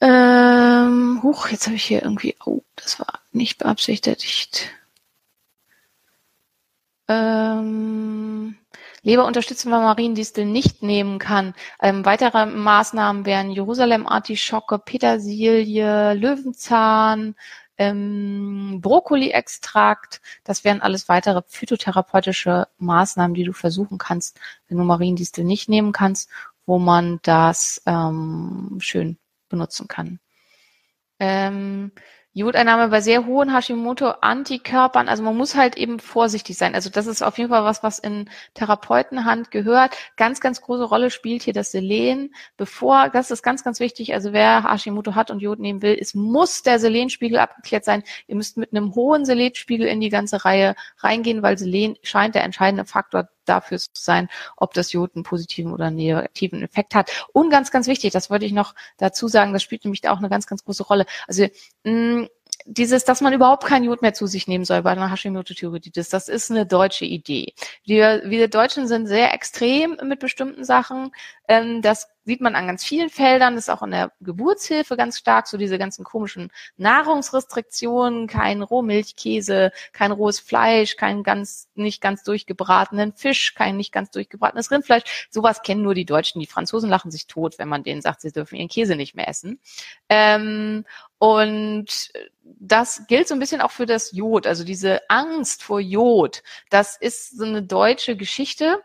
Ähm, 0.00 1.20
huch, 1.22 1.48
jetzt 1.48 1.66
habe 1.66 1.76
ich 1.76 1.84
hier 1.84 2.02
irgendwie, 2.02 2.36
oh, 2.44 2.62
das 2.76 3.00
war 3.00 3.20
nicht 3.32 3.58
beabsichtigt. 3.58 4.70
Ähm, 7.08 8.56
Leber 9.02 9.24
unterstützen, 9.24 9.70
weil 9.70 9.80
Mariendistel 9.80 10.44
nicht 10.44 10.82
nehmen 10.82 11.18
kann. 11.18 11.54
Ähm, 11.80 12.04
weitere 12.04 12.46
Maßnahmen 12.46 13.24
wären 13.24 13.50
Jerusalem-Artischocke, 13.52 14.78
Petersilie, 14.80 16.14
Löwenzahn, 16.14 17.36
ähm, 17.78 18.80
Brokkoli-Extrakt. 18.80 20.20
Das 20.44 20.64
wären 20.64 20.80
alles 20.80 21.08
weitere 21.08 21.42
phytotherapeutische 21.46 22.68
Maßnahmen, 22.78 23.34
die 23.34 23.44
du 23.44 23.52
versuchen 23.52 23.98
kannst, 23.98 24.38
wenn 24.68 24.78
du 24.78 24.84
Mariendistel 24.84 25.44
nicht 25.44 25.68
nehmen 25.68 25.92
kannst, 25.92 26.30
wo 26.64 26.78
man 26.78 27.20
das 27.22 27.82
ähm, 27.86 28.78
schön 28.80 29.18
benutzen 29.48 29.88
kann. 29.88 30.18
Ähm, 31.18 31.92
Jodeinnahme 32.36 32.88
bei 32.88 33.00
sehr 33.00 33.24
hohen 33.24 33.50
Hashimoto-Antikörpern, 33.50 35.08
also 35.08 35.22
man 35.22 35.34
muss 35.38 35.54
halt 35.54 35.78
eben 35.78 35.98
vorsichtig 35.98 36.58
sein. 36.58 36.74
Also 36.74 36.90
das 36.90 37.06
ist 37.06 37.22
auf 37.22 37.38
jeden 37.38 37.48
Fall 37.48 37.64
was, 37.64 37.82
was 37.82 37.98
in 37.98 38.28
Therapeutenhand 38.52 39.50
gehört. 39.50 39.96
Ganz, 40.18 40.42
ganz 40.42 40.60
große 40.60 40.84
Rolle 40.84 41.10
spielt 41.10 41.42
hier 41.42 41.54
das 41.54 41.70
Selen. 41.70 42.34
Bevor, 42.58 43.08
das 43.08 43.30
ist 43.30 43.42
ganz, 43.42 43.64
ganz 43.64 43.80
wichtig, 43.80 44.12
also 44.12 44.34
wer 44.34 44.64
Hashimoto 44.64 45.14
hat 45.14 45.30
und 45.30 45.40
Jod 45.40 45.60
nehmen 45.60 45.80
will, 45.80 45.96
es 45.98 46.14
muss 46.14 46.62
der 46.62 46.78
Selenspiegel 46.78 47.38
abgeklärt 47.38 47.86
sein. 47.86 48.02
Ihr 48.26 48.36
müsst 48.36 48.58
mit 48.58 48.70
einem 48.70 48.94
hohen 48.94 49.24
Selenspiegel 49.24 49.86
in 49.86 50.02
die 50.02 50.10
ganze 50.10 50.44
Reihe 50.44 50.74
reingehen, 50.98 51.40
weil 51.40 51.56
Selen 51.56 51.96
scheint 52.02 52.34
der 52.34 52.44
entscheidende 52.44 52.84
Faktor 52.84 53.30
dafür 53.48 53.78
zu 53.78 53.88
sein, 53.94 54.28
ob 54.56 54.74
das 54.74 54.92
Jod 54.92 55.14
einen 55.14 55.24
positiven 55.24 55.72
oder 55.72 55.90
negativen 55.90 56.62
Effekt 56.62 56.94
hat. 56.94 57.10
Und 57.32 57.50
ganz, 57.50 57.70
ganz 57.70 57.86
wichtig, 57.86 58.12
das 58.12 58.30
wollte 58.30 58.44
ich 58.44 58.52
noch 58.52 58.74
dazu 58.98 59.28
sagen, 59.28 59.52
das 59.52 59.62
spielt 59.62 59.84
nämlich 59.84 60.08
auch 60.08 60.18
eine 60.18 60.28
ganz, 60.28 60.46
ganz 60.46 60.64
große 60.64 60.84
Rolle. 60.84 61.06
Also 61.26 61.46
mh, 61.84 61.92
mm, 61.92 62.28
dieses, 62.64 63.04
dass 63.04 63.20
man 63.20 63.32
überhaupt 63.32 63.64
kein 63.64 63.84
Jod 63.84 64.02
mehr 64.02 64.14
zu 64.14 64.26
sich 64.26 64.48
nehmen 64.48 64.64
soll 64.64 64.82
bei 64.82 64.90
einer 64.90 65.10
Hashimoto-Thyreoiditis, 65.10 66.08
das 66.08 66.28
ist 66.28 66.50
eine 66.50 66.66
deutsche 66.66 67.04
Idee. 67.04 67.54
Wir, 67.84 68.22
wir 68.24 68.48
Deutschen 68.48 68.88
sind 68.88 69.06
sehr 69.06 69.32
extrem 69.34 69.96
mit 70.02 70.18
bestimmten 70.18 70.64
Sachen. 70.64 71.12
Ähm, 71.48 71.82
das 71.82 72.08
sieht 72.26 72.40
man 72.40 72.56
an 72.56 72.66
ganz 72.66 72.84
vielen 72.84 73.08
Feldern, 73.08 73.56
ist 73.56 73.70
auch 73.70 73.82
in 73.82 73.92
der 73.92 74.12
Geburtshilfe 74.20 74.96
ganz 74.96 75.18
stark, 75.18 75.46
so 75.46 75.56
diese 75.56 75.78
ganzen 75.78 76.04
komischen 76.04 76.50
Nahrungsrestriktionen, 76.76 78.26
kein 78.26 78.62
Rohmilchkäse, 78.62 79.70
kein 79.92 80.10
rohes 80.10 80.40
Fleisch, 80.40 80.96
kein 80.96 81.22
ganz, 81.22 81.68
nicht 81.76 82.02
ganz 82.02 82.24
durchgebratenen 82.24 83.12
Fisch, 83.12 83.54
kein 83.54 83.76
nicht 83.76 83.92
ganz 83.92 84.10
durchgebratenes 84.10 84.72
Rindfleisch. 84.72 85.28
Sowas 85.30 85.62
kennen 85.62 85.82
nur 85.82 85.94
die 85.94 86.04
Deutschen. 86.04 86.40
Die 86.40 86.46
Franzosen 86.46 86.90
lachen 86.90 87.12
sich 87.12 87.28
tot, 87.28 87.58
wenn 87.58 87.68
man 87.68 87.84
denen 87.84 88.02
sagt, 88.02 88.20
sie 88.20 88.32
dürfen 88.32 88.56
ihren 88.56 88.68
Käse 88.68 88.96
nicht 88.96 89.14
mehr 89.14 89.28
essen. 89.28 89.60
Ähm, 90.08 90.84
und 91.18 92.10
das 92.42 93.06
gilt 93.06 93.28
so 93.28 93.34
ein 93.34 93.40
bisschen 93.40 93.60
auch 93.60 93.70
für 93.70 93.86
das 93.86 94.12
Jod. 94.12 94.46
Also 94.46 94.64
diese 94.64 95.08
Angst 95.08 95.62
vor 95.62 95.80
Jod, 95.80 96.42
das 96.70 96.96
ist 96.96 97.38
so 97.38 97.44
eine 97.44 97.62
deutsche 97.62 98.16
Geschichte. 98.16 98.82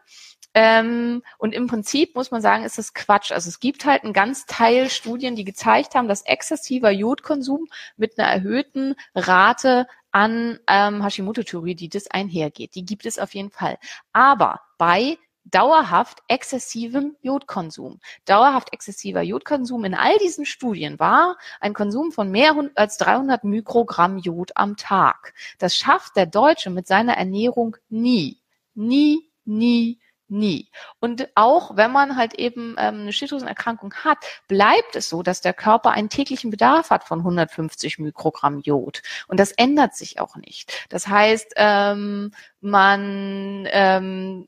Ähm, 0.53 1.23
und 1.37 1.53
im 1.53 1.67
Prinzip 1.67 2.15
muss 2.15 2.31
man 2.31 2.41
sagen, 2.41 2.63
ist 2.63 2.77
das 2.77 2.93
Quatsch. 2.93 3.31
Also 3.31 3.47
es 3.49 3.59
gibt 3.59 3.85
halt 3.85 4.03
einen 4.03 4.13
ganz 4.13 4.45
Teil 4.45 4.89
Studien, 4.89 5.35
die 5.35 5.45
gezeigt 5.45 5.95
haben, 5.95 6.07
dass 6.07 6.23
exzessiver 6.23 6.91
Jodkonsum 6.91 7.67
mit 7.97 8.19
einer 8.19 8.29
erhöhten 8.29 8.95
Rate 9.15 9.87
an 10.11 10.59
ähm, 10.67 11.03
Hashimoto-Thyreoiditis 11.03 12.07
einhergeht. 12.11 12.75
Die 12.75 12.85
gibt 12.85 13.05
es 13.05 13.17
auf 13.17 13.33
jeden 13.33 13.51
Fall. 13.51 13.77
Aber 14.11 14.59
bei 14.77 15.17
dauerhaft 15.45 16.19
exzessivem 16.27 17.15
Jodkonsum. 17.21 17.99
Dauerhaft 18.25 18.73
exzessiver 18.73 19.21
Jodkonsum 19.21 19.85
in 19.85 19.95
all 19.95 20.17
diesen 20.19 20.45
Studien 20.45 20.99
war 20.99 21.37
ein 21.59 21.73
Konsum 21.73 22.11
von 22.11 22.29
mehr 22.29 22.55
als 22.75 22.97
300 22.97 23.43
Mikrogramm 23.43 24.17
Jod 24.17 24.51
am 24.55 24.77
Tag. 24.77 25.33
Das 25.57 25.75
schafft 25.75 26.15
der 26.15 26.25
Deutsche 26.25 26.69
mit 26.69 26.87
seiner 26.87 27.13
Ernährung 27.17 27.77
nie. 27.89 28.37
Nie, 28.75 29.29
nie, 29.45 29.99
nie. 30.31 30.69
Und 30.99 31.29
auch 31.35 31.75
wenn 31.75 31.91
man 31.91 32.15
halt 32.15 32.33
eben 32.35 32.75
ähm, 32.77 33.01
eine 33.01 33.13
Schilddrüsenerkrankung 33.13 33.93
hat, 33.93 34.17
bleibt 34.47 34.95
es 34.95 35.09
so, 35.09 35.21
dass 35.21 35.41
der 35.41 35.53
Körper 35.53 35.91
einen 35.91 36.09
täglichen 36.09 36.49
Bedarf 36.49 36.89
hat 36.89 37.03
von 37.03 37.19
150 37.19 37.99
Mikrogramm 37.99 38.59
Jod. 38.61 39.01
Und 39.27 39.39
das 39.39 39.51
ändert 39.51 39.95
sich 39.95 40.19
auch 40.19 40.35
nicht. 40.35 40.87
Das 40.89 41.07
heißt, 41.07 41.53
ähm, 41.57 42.31
man 42.61 43.67
ähm, 43.71 44.47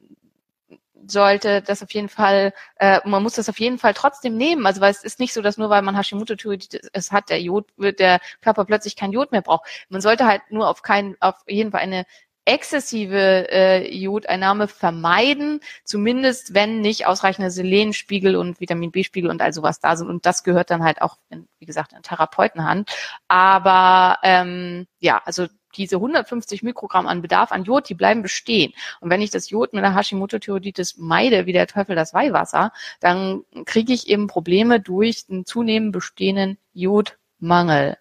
sollte 1.07 1.61
das 1.61 1.83
auf 1.83 1.93
jeden 1.93 2.09
Fall, 2.09 2.53
äh, 2.77 2.99
man 3.05 3.23
muss 3.23 3.33
das 3.33 3.49
auf 3.49 3.59
jeden 3.59 3.77
Fall 3.77 3.93
trotzdem 3.93 4.37
nehmen. 4.37 4.65
Also 4.65 4.81
weil 4.81 4.91
es 4.91 5.03
ist 5.03 5.19
nicht 5.19 5.33
so, 5.33 5.41
dass 5.41 5.57
nur 5.57 5.69
weil 5.69 5.81
man 5.81 5.95
Hashimoto-Thyreoiditis 5.95 7.11
hat, 7.11 7.29
der 7.29 7.41
Jod, 7.41 7.67
der 7.77 8.19
Körper 8.41 8.65
plötzlich 8.65 8.95
kein 8.95 9.11
Jod 9.11 9.31
mehr 9.31 9.41
braucht. 9.41 9.67
Man 9.89 10.01
sollte 10.01 10.25
halt 10.25 10.41
nur 10.49 10.69
auf 10.69 10.81
keinen, 10.81 11.15
auf 11.19 11.35
jeden 11.47 11.71
Fall 11.71 11.81
eine 11.81 12.05
exzessive 12.45 13.49
äh, 13.49 13.95
Jodeinnahme 13.95 14.67
vermeiden, 14.67 15.61
zumindest 15.83 16.53
wenn 16.53 16.81
nicht 16.81 17.07
ausreichende 17.07 17.51
Selenspiegel 17.51 18.35
und 18.35 18.59
Vitamin 18.59 18.91
B-Spiegel 18.91 19.29
und 19.29 19.41
all 19.41 19.53
sowas 19.53 19.79
da 19.79 19.95
sind. 19.95 20.09
Und 20.09 20.25
das 20.25 20.43
gehört 20.43 20.69
dann 20.69 20.83
halt 20.83 21.01
auch, 21.01 21.17
in, 21.29 21.47
wie 21.59 21.65
gesagt, 21.65 21.93
in 21.93 22.01
Therapeutenhand. 22.01 22.89
Aber 23.27 24.17
ähm, 24.23 24.87
ja, 24.99 25.21
also 25.25 25.47
diese 25.75 25.95
150 25.95 26.63
Mikrogramm 26.63 27.07
an 27.07 27.21
Bedarf 27.21 27.51
an 27.51 27.63
Jod, 27.63 27.89
die 27.89 27.95
bleiben 27.95 28.21
bestehen. 28.21 28.73
Und 28.99 29.09
wenn 29.09 29.21
ich 29.21 29.31
das 29.31 29.49
Jod 29.49 29.73
mit 29.73 29.83
der 29.83 29.95
Hashimoto-Thyreoiditis 29.95 30.97
meide, 30.97 31.45
wie 31.45 31.53
der 31.53 31.67
Teufel 31.67 31.95
das 31.95 32.13
Weihwasser, 32.13 32.71
dann 32.99 33.43
kriege 33.65 33.93
ich 33.93 34.07
eben 34.07 34.27
Probleme 34.27 34.79
durch 34.79 35.25
einen 35.29 35.45
zunehmend 35.45 35.91
bestehenden 35.91 36.57
Jodmangel. 36.73 37.97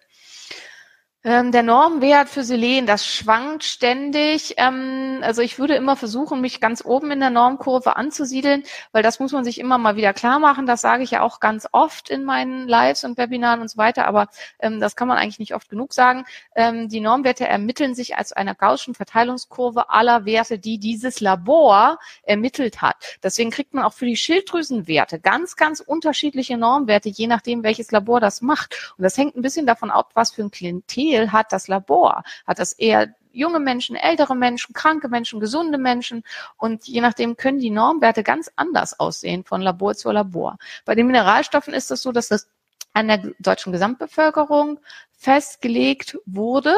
Ähm, 1.25 1.53
der 1.53 1.63
Normwert 1.63 2.27
für 2.27 2.43
Selen, 2.43 2.85
das 2.85 3.07
schwankt 3.07 3.63
ständig. 3.63 4.55
Ähm, 4.57 5.19
also 5.21 5.41
ich 5.41 5.57
würde 5.57 5.73
immer 5.75 5.95
versuchen, 5.95 6.41
mich 6.41 6.59
ganz 6.59 6.83
oben 6.83 7.11
in 7.11 7.21
der 7.21 7.29
Normkurve 7.29 7.95
anzusiedeln, 7.95 8.63
weil 8.91 9.03
das 9.03 9.21
muss 9.21 9.31
man 9.31 9.45
sich 9.45 9.57
immer 9.57 9.77
mal 9.77 9.95
wieder 9.95 10.11
klar 10.11 10.39
machen. 10.39 10.65
Das 10.65 10.81
sage 10.81 11.01
ich 11.01 11.11
ja 11.11 11.21
auch 11.21 11.39
ganz 11.39 11.65
oft 11.71 12.09
in 12.09 12.25
meinen 12.25 12.67
Lives 12.67 13.05
und 13.05 13.17
Webinaren 13.17 13.61
und 13.61 13.69
so 13.69 13.77
weiter, 13.77 14.05
aber 14.05 14.27
ähm, 14.59 14.81
das 14.81 14.97
kann 14.97 15.07
man 15.07 15.17
eigentlich 15.17 15.39
nicht 15.39 15.55
oft 15.55 15.69
genug 15.69 15.93
sagen. 15.93 16.25
Ähm, 16.57 16.89
die 16.89 16.99
Normwerte 16.99 17.47
ermitteln 17.47 17.95
sich 17.95 18.17
als 18.17 18.33
einer 18.33 18.53
gaußschen 18.53 18.93
Verteilungskurve 18.93 19.89
aller 19.91 20.25
Werte, 20.25 20.59
die 20.59 20.77
dieses 20.77 21.21
Labor 21.21 21.99
ermittelt 22.23 22.81
hat. 22.81 22.97
Deswegen 23.23 23.49
kriegt 23.49 23.73
man 23.73 23.85
auch 23.85 23.93
für 23.93 24.05
die 24.05 24.17
Schilddrüsenwerte 24.17 25.21
ganz, 25.21 25.55
ganz 25.55 25.79
unterschiedliche 25.79 26.57
Normwerte, 26.57 27.07
je 27.07 27.27
nachdem, 27.27 27.63
welches 27.63 27.91
Labor 27.91 28.19
das 28.19 28.41
macht. 28.41 28.93
Und 28.97 29.03
das 29.03 29.17
hängt 29.17 29.37
ein 29.37 29.41
bisschen 29.41 29.65
davon 29.65 29.89
ab, 29.89 30.09
was 30.15 30.31
für 30.31 30.41
ein 30.41 30.51
Klientel 30.51 31.12
Ziel 31.13 31.31
hat 31.31 31.51
das 31.51 31.67
Labor? 31.67 32.23
Hat 32.45 32.59
das 32.59 32.73
eher 32.73 33.13
junge 33.31 33.59
Menschen, 33.59 33.95
ältere 33.95 34.35
Menschen, 34.35 34.73
kranke 34.73 35.09
Menschen, 35.09 35.39
gesunde 35.39 35.77
Menschen 35.77 36.23
und 36.57 36.87
je 36.87 37.01
nachdem 37.01 37.35
können 37.35 37.59
die 37.59 37.71
Normwerte 37.71 38.23
ganz 38.23 38.51
anders 38.55 38.99
aussehen 38.99 39.43
von 39.43 39.61
Labor 39.61 39.95
zu 39.95 40.11
Labor. 40.11 40.57
Bei 40.85 40.93
den 40.95 41.07
Mineralstoffen 41.07 41.73
ist 41.73 41.89
es 41.91 42.03
so, 42.03 42.11
dass 42.11 42.27
das 42.27 42.47
an 42.93 43.07
der 43.07 43.23
deutschen 43.39 43.71
Gesamtbevölkerung 43.71 44.79
festgelegt 45.17 46.17
wurde. 46.25 46.75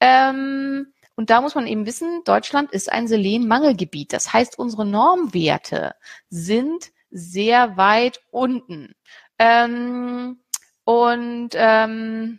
Ähm, 0.00 0.92
Und 1.16 1.30
da 1.30 1.40
muss 1.40 1.56
man 1.56 1.66
eben 1.66 1.84
wissen, 1.84 2.22
Deutschland 2.24 2.70
ist 2.70 2.92
ein 2.92 3.08
Selenmangelgebiet. 3.08 4.12
Das 4.12 4.32
heißt, 4.32 4.56
unsere 4.56 4.86
Normwerte 4.86 5.96
sind 6.30 6.92
sehr 7.10 7.76
weit 7.76 8.20
unten. 8.30 8.94
Ähm, 9.40 10.38
und 10.84 11.50
ähm, 11.54 12.38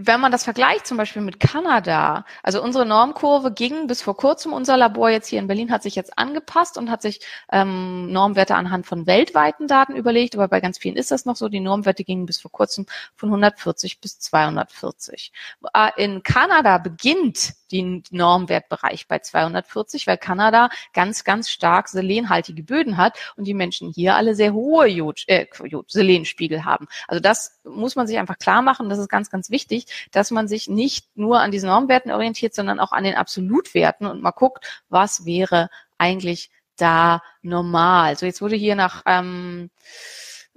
wenn 0.00 0.20
man 0.20 0.30
das 0.30 0.44
vergleicht 0.44 0.86
zum 0.86 0.96
Beispiel 0.96 1.22
mit 1.22 1.40
Kanada, 1.40 2.24
also 2.44 2.62
unsere 2.62 2.86
Normkurve 2.86 3.50
ging 3.50 3.88
bis 3.88 4.00
vor 4.00 4.16
kurzem, 4.16 4.52
unser 4.52 4.76
Labor 4.76 5.10
jetzt 5.10 5.26
hier 5.26 5.40
in 5.40 5.48
Berlin 5.48 5.72
hat 5.72 5.82
sich 5.82 5.96
jetzt 5.96 6.16
angepasst 6.16 6.78
und 6.78 6.88
hat 6.88 7.02
sich 7.02 7.20
ähm, 7.50 8.12
Normwerte 8.12 8.54
anhand 8.54 8.86
von 8.86 9.08
weltweiten 9.08 9.66
Daten 9.66 9.96
überlegt, 9.96 10.36
aber 10.36 10.46
bei 10.46 10.60
ganz 10.60 10.78
vielen 10.78 10.94
ist 10.94 11.10
das 11.10 11.24
noch 11.24 11.34
so, 11.34 11.48
die 11.48 11.58
Normwerte 11.58 12.04
gingen 12.04 12.26
bis 12.26 12.40
vor 12.40 12.52
kurzem 12.52 12.86
von 13.16 13.30
140 13.30 14.00
bis 14.00 14.20
240. 14.20 15.32
Äh, 15.74 15.90
in 15.96 16.22
Kanada 16.22 16.78
beginnt 16.78 17.54
den 17.72 18.02
Normwertbereich 18.10 19.08
bei 19.08 19.18
240, 19.18 20.06
weil 20.06 20.18
Kanada 20.18 20.70
ganz, 20.92 21.24
ganz 21.24 21.50
stark 21.50 21.88
selenhaltige 21.88 22.62
Böden 22.62 22.96
hat 22.96 23.18
und 23.36 23.44
die 23.44 23.54
Menschen 23.54 23.92
hier 23.92 24.16
alle 24.16 24.34
sehr 24.34 24.52
hohe 24.52 24.86
Jod, 24.86 25.24
äh, 25.26 25.46
Jod, 25.64 25.90
Selenspiegel 25.90 26.64
haben. 26.64 26.86
Also 27.06 27.20
das 27.20 27.60
muss 27.64 27.96
man 27.96 28.06
sich 28.06 28.18
einfach 28.18 28.38
klar 28.38 28.62
machen, 28.62 28.88
das 28.88 28.98
ist 28.98 29.08
ganz, 29.08 29.30
ganz 29.30 29.50
wichtig, 29.50 30.08
dass 30.12 30.30
man 30.30 30.48
sich 30.48 30.68
nicht 30.68 31.06
nur 31.16 31.40
an 31.40 31.50
diesen 31.50 31.68
Normwerten 31.68 32.10
orientiert, 32.10 32.54
sondern 32.54 32.80
auch 32.80 32.92
an 32.92 33.04
den 33.04 33.14
Absolutwerten 33.14 34.06
und 34.06 34.22
mal 34.22 34.30
guckt, 34.30 34.82
was 34.88 35.24
wäre 35.24 35.68
eigentlich 35.98 36.50
da 36.76 37.22
normal. 37.42 38.16
So, 38.16 38.26
jetzt 38.26 38.40
wurde 38.40 38.56
hier 38.56 38.76
nach 38.76 39.02
ähm, 39.06 39.70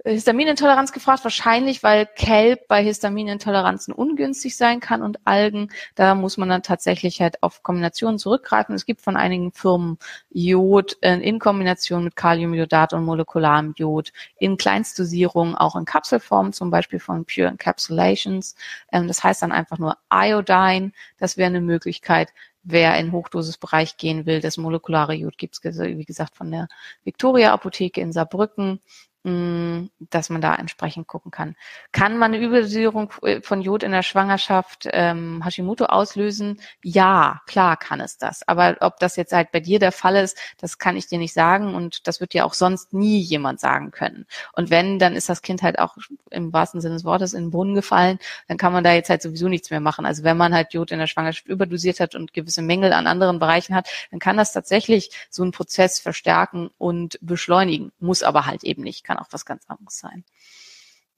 Histaminintoleranz 0.04 0.92
gefragt, 0.92 1.22
wahrscheinlich, 1.22 1.82
weil 1.82 2.06
Kelp 2.06 2.66
bei 2.66 2.82
Histaminintoleranzen 2.82 3.94
ungünstig 3.94 4.56
sein 4.56 4.80
kann 4.80 5.00
und 5.00 5.18
Algen. 5.24 5.70
Da 5.94 6.14
muss 6.16 6.36
man 6.36 6.48
dann 6.48 6.62
tatsächlich 6.64 7.20
halt 7.20 7.42
auf 7.42 7.62
Kombinationen 7.62 8.18
zurückgreifen. 8.18 8.74
Es 8.74 8.84
gibt 8.84 9.00
von 9.00 9.16
einigen 9.16 9.52
Firmen 9.52 9.98
Jod 10.30 10.94
in 11.02 11.38
Kombination 11.38 12.04
mit 12.04 12.16
Kaliumjodat 12.16 12.92
und 12.94 13.04
molekularem 13.04 13.74
Jod 13.76 14.12
in 14.38 14.56
Kleinstdosierungen, 14.56 15.54
auch 15.54 15.76
in 15.76 15.84
Kapselform, 15.84 16.52
zum 16.52 16.70
Beispiel 16.70 16.98
von 16.98 17.24
Pure 17.24 17.48
Encapsulations. 17.48 18.56
Ähm, 18.90 19.06
das 19.06 19.22
heißt 19.22 19.42
dann 19.42 19.52
einfach 19.52 19.78
nur 19.78 19.98
Iodine. 20.12 20.92
Das 21.18 21.36
wäre 21.36 21.48
eine 21.48 21.60
Möglichkeit 21.60 22.32
wer 22.64 22.96
in 22.98 23.12
Hochdosisbereich 23.12 23.96
gehen 23.96 24.26
will. 24.26 24.40
Das 24.40 24.56
molekulare 24.56 25.14
Jod 25.14 25.36
gibt 25.36 25.58
es, 25.60 25.78
wie 25.78 26.04
gesagt, 26.04 26.36
von 26.36 26.50
der 26.50 26.68
Victoria 27.04 27.52
Apotheke 27.52 28.00
in 28.00 28.12
Saarbrücken. 28.12 28.80
Mm, 29.24 29.86
dass 30.10 30.30
man 30.30 30.40
da 30.40 30.56
entsprechend 30.56 31.06
gucken 31.06 31.30
kann. 31.30 31.54
Kann 31.92 32.18
man 32.18 32.34
eine 32.34 32.44
Überdosierung 32.44 33.12
äh, 33.22 33.40
von 33.40 33.62
Jod 33.62 33.84
in 33.84 33.92
der 33.92 34.02
Schwangerschaft 34.02 34.88
ähm, 34.90 35.44
Hashimoto 35.44 35.84
auslösen? 35.84 36.60
Ja, 36.82 37.40
klar 37.46 37.76
kann 37.76 38.00
es 38.00 38.18
das. 38.18 38.42
Aber 38.48 38.78
ob 38.80 38.98
das 38.98 39.14
jetzt 39.14 39.32
halt 39.32 39.52
bei 39.52 39.60
dir 39.60 39.78
der 39.78 39.92
Fall 39.92 40.16
ist, 40.16 40.36
das 40.58 40.78
kann 40.78 40.96
ich 40.96 41.06
dir 41.06 41.18
nicht 41.18 41.34
sagen 41.34 41.76
und 41.76 42.08
das 42.08 42.20
wird 42.20 42.32
dir 42.32 42.44
auch 42.44 42.54
sonst 42.54 42.94
nie 42.94 43.20
jemand 43.20 43.60
sagen 43.60 43.92
können. 43.92 44.26
Und 44.54 44.70
wenn, 44.70 44.98
dann 44.98 45.14
ist 45.14 45.28
das 45.28 45.40
Kind 45.40 45.62
halt 45.62 45.78
auch 45.78 45.96
im 46.30 46.52
wahrsten 46.52 46.80
Sinne 46.80 46.94
des 46.94 47.04
Wortes 47.04 47.32
in 47.32 47.44
den 47.44 47.50
Brunnen 47.52 47.76
gefallen, 47.76 48.18
dann 48.48 48.56
kann 48.56 48.72
man 48.72 48.82
da 48.82 48.92
jetzt 48.92 49.08
halt 49.08 49.22
sowieso 49.22 49.46
nichts 49.46 49.70
mehr 49.70 49.78
machen. 49.78 50.04
Also 50.04 50.24
wenn 50.24 50.36
man 50.36 50.52
halt 50.52 50.74
Jod 50.74 50.90
in 50.90 50.98
der 50.98 51.06
Schwangerschaft 51.06 51.46
überdosiert 51.46 52.00
hat 52.00 52.16
und 52.16 52.32
gewisse 52.32 52.60
Mängel 52.62 52.92
an 52.92 53.06
anderen 53.06 53.38
Bereichen 53.38 53.76
hat, 53.76 53.88
dann 54.10 54.18
kann 54.18 54.36
das 54.36 54.52
tatsächlich 54.52 55.10
so 55.30 55.44
einen 55.44 55.52
Prozess 55.52 56.00
verstärken 56.00 56.70
und 56.76 57.20
beschleunigen. 57.22 57.92
Muss 58.00 58.24
aber 58.24 58.46
halt 58.46 58.64
eben 58.64 58.82
nicht 58.82 59.04
kann 59.11 59.11
auch 59.18 59.28
was 59.30 59.44
ganz 59.44 59.64
anderes 59.68 59.98
sein. 59.98 60.24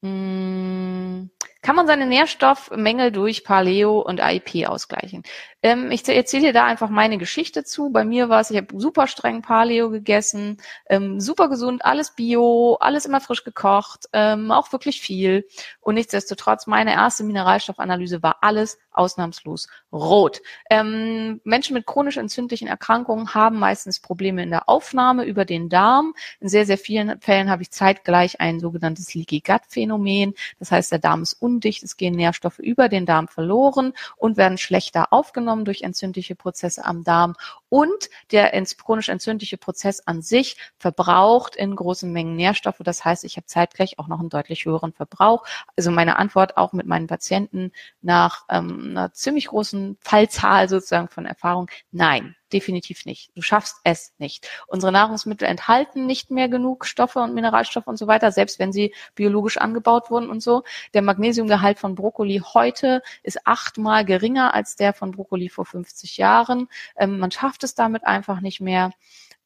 Hm, 0.05 1.31
kann 1.63 1.75
man 1.75 1.87
seine 1.87 2.05
Nährstoffmängel 2.05 3.11
durch 3.11 3.43
Paleo 3.43 3.99
und 4.01 4.19
AIP 4.19 4.67
ausgleichen? 4.67 5.23
Ähm, 5.63 5.89
ich 5.89 6.07
erzähle 6.07 6.43
dir 6.47 6.53
da 6.53 6.65
einfach 6.65 6.89
meine 6.89 7.17
Geschichte 7.17 7.63
zu. 7.63 7.89
Bei 7.89 8.05
mir 8.05 8.29
war 8.29 8.41
es, 8.41 8.51
ich 8.51 8.57
habe 8.57 8.79
super 8.79 9.07
streng 9.07 9.41
Paleo 9.41 9.89
gegessen, 9.89 10.57
ähm, 10.87 11.19
super 11.19 11.49
gesund, 11.49 11.83
alles 11.83 12.11
Bio, 12.11 12.77
alles 12.79 13.07
immer 13.07 13.19
frisch 13.19 13.43
gekocht, 13.43 14.05
ähm, 14.13 14.51
auch 14.51 14.71
wirklich 14.73 15.01
viel. 15.01 15.47
Und 15.79 15.95
nichtsdestotrotz, 15.95 16.67
meine 16.67 16.93
erste 16.93 17.23
Mineralstoffanalyse 17.23 18.21
war 18.21 18.37
alles 18.41 18.77
ausnahmslos 18.97 19.67
rot. 19.91 20.41
Ähm, 20.69 21.41
Menschen 21.43 21.73
mit 21.73 21.85
chronisch 21.85 22.17
entzündlichen 22.17 22.67
Erkrankungen 22.67 23.33
haben 23.33 23.59
meistens 23.59 23.99
Probleme 23.99 24.43
in 24.43 24.49
der 24.49 24.69
Aufnahme 24.69 25.25
über 25.25 25.45
den 25.45 25.69
Darm. 25.69 26.13
In 26.39 26.49
sehr, 26.49 26.65
sehr 26.65 26.77
vielen 26.77 27.19
Fällen 27.21 27.49
habe 27.49 27.61
ich 27.61 27.71
zeitgleich 27.71 28.39
ein 28.39 28.59
sogenanntes 28.59 29.13
Leaky 29.13 29.41
Gut 29.41 29.61
Phänomen. 29.67 30.33
Das 30.59 30.71
heißt, 30.71 30.91
der 30.91 30.99
Darm 30.99 31.21
ist 31.21 31.33
undicht, 31.33 31.83
es 31.83 31.97
gehen 31.97 32.15
Nährstoffe 32.15 32.59
über 32.59 32.89
den 32.89 33.05
Darm 33.05 33.27
verloren 33.27 33.93
und 34.17 34.37
werden 34.37 34.57
schlechter 34.57 35.11
aufgenommen 35.11 35.65
durch 35.65 35.81
entzündliche 35.81 36.35
Prozesse 36.35 36.85
am 36.85 37.03
Darm 37.03 37.35
und 37.75 38.09
der 38.31 38.53
chronisch 38.77 39.09
entzündliche 39.09 39.57
Prozess 39.57 39.99
an 40.07 40.21
sich 40.21 40.55
verbraucht 40.77 41.57
in 41.57 41.75
großen 41.75 42.09
Mengen 42.09 42.37
Nährstoffe. 42.37 42.79
Das 42.79 43.03
heißt, 43.03 43.25
ich 43.25 43.35
habe 43.35 43.47
zeitgleich 43.47 43.99
auch 43.99 44.07
noch 44.07 44.21
einen 44.21 44.29
deutlich 44.29 44.63
höheren 44.63 44.93
Verbrauch. 44.93 45.45
Also 45.75 45.91
meine 45.91 46.15
Antwort 46.15 46.55
auch 46.55 46.71
mit 46.71 46.87
meinen 46.87 47.07
Patienten 47.07 47.73
nach 48.01 48.45
ähm, 48.49 48.91
einer 48.91 49.11
ziemlich 49.11 49.47
großen 49.47 49.97
Fallzahl 49.99 50.69
sozusagen 50.69 51.09
von 51.09 51.25
Erfahrung, 51.25 51.69
nein, 51.91 52.37
definitiv 52.53 53.05
nicht. 53.05 53.31
Du 53.35 53.41
schaffst 53.41 53.77
es 53.83 54.13
nicht. 54.17 54.47
Unsere 54.67 54.91
Nahrungsmittel 54.91 55.47
enthalten 55.47 56.05
nicht 56.05 56.31
mehr 56.31 56.49
genug 56.49 56.85
Stoffe 56.85 57.19
und 57.19 57.33
Mineralstoffe 57.33 57.87
und 57.87 57.97
so 57.97 58.07
weiter, 58.07 58.31
selbst 58.31 58.59
wenn 58.59 58.71
sie 58.71 58.93
biologisch 59.15 59.57
angebaut 59.57 60.09
wurden 60.09 60.29
und 60.29 60.41
so. 60.41 60.63
Der 60.93 61.01
Magnesiumgehalt 61.01 61.79
von 61.79 61.95
Brokkoli 61.95 62.41
heute 62.53 63.01
ist 63.23 63.45
achtmal 63.45 64.05
geringer 64.05 64.53
als 64.53 64.75
der 64.75 64.93
von 64.93 65.11
Brokkoli 65.11 65.49
vor 65.49 65.65
50 65.65 66.17
Jahren. 66.17 66.67
Ähm, 66.97 67.19
man 67.19 67.31
schafft 67.31 67.63
es 67.63 67.75
damit 67.75 68.05
einfach 68.05 68.41
nicht 68.41 68.61
mehr. 68.61 68.91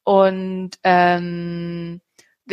Und 0.04 0.72
ähm, 0.82 2.00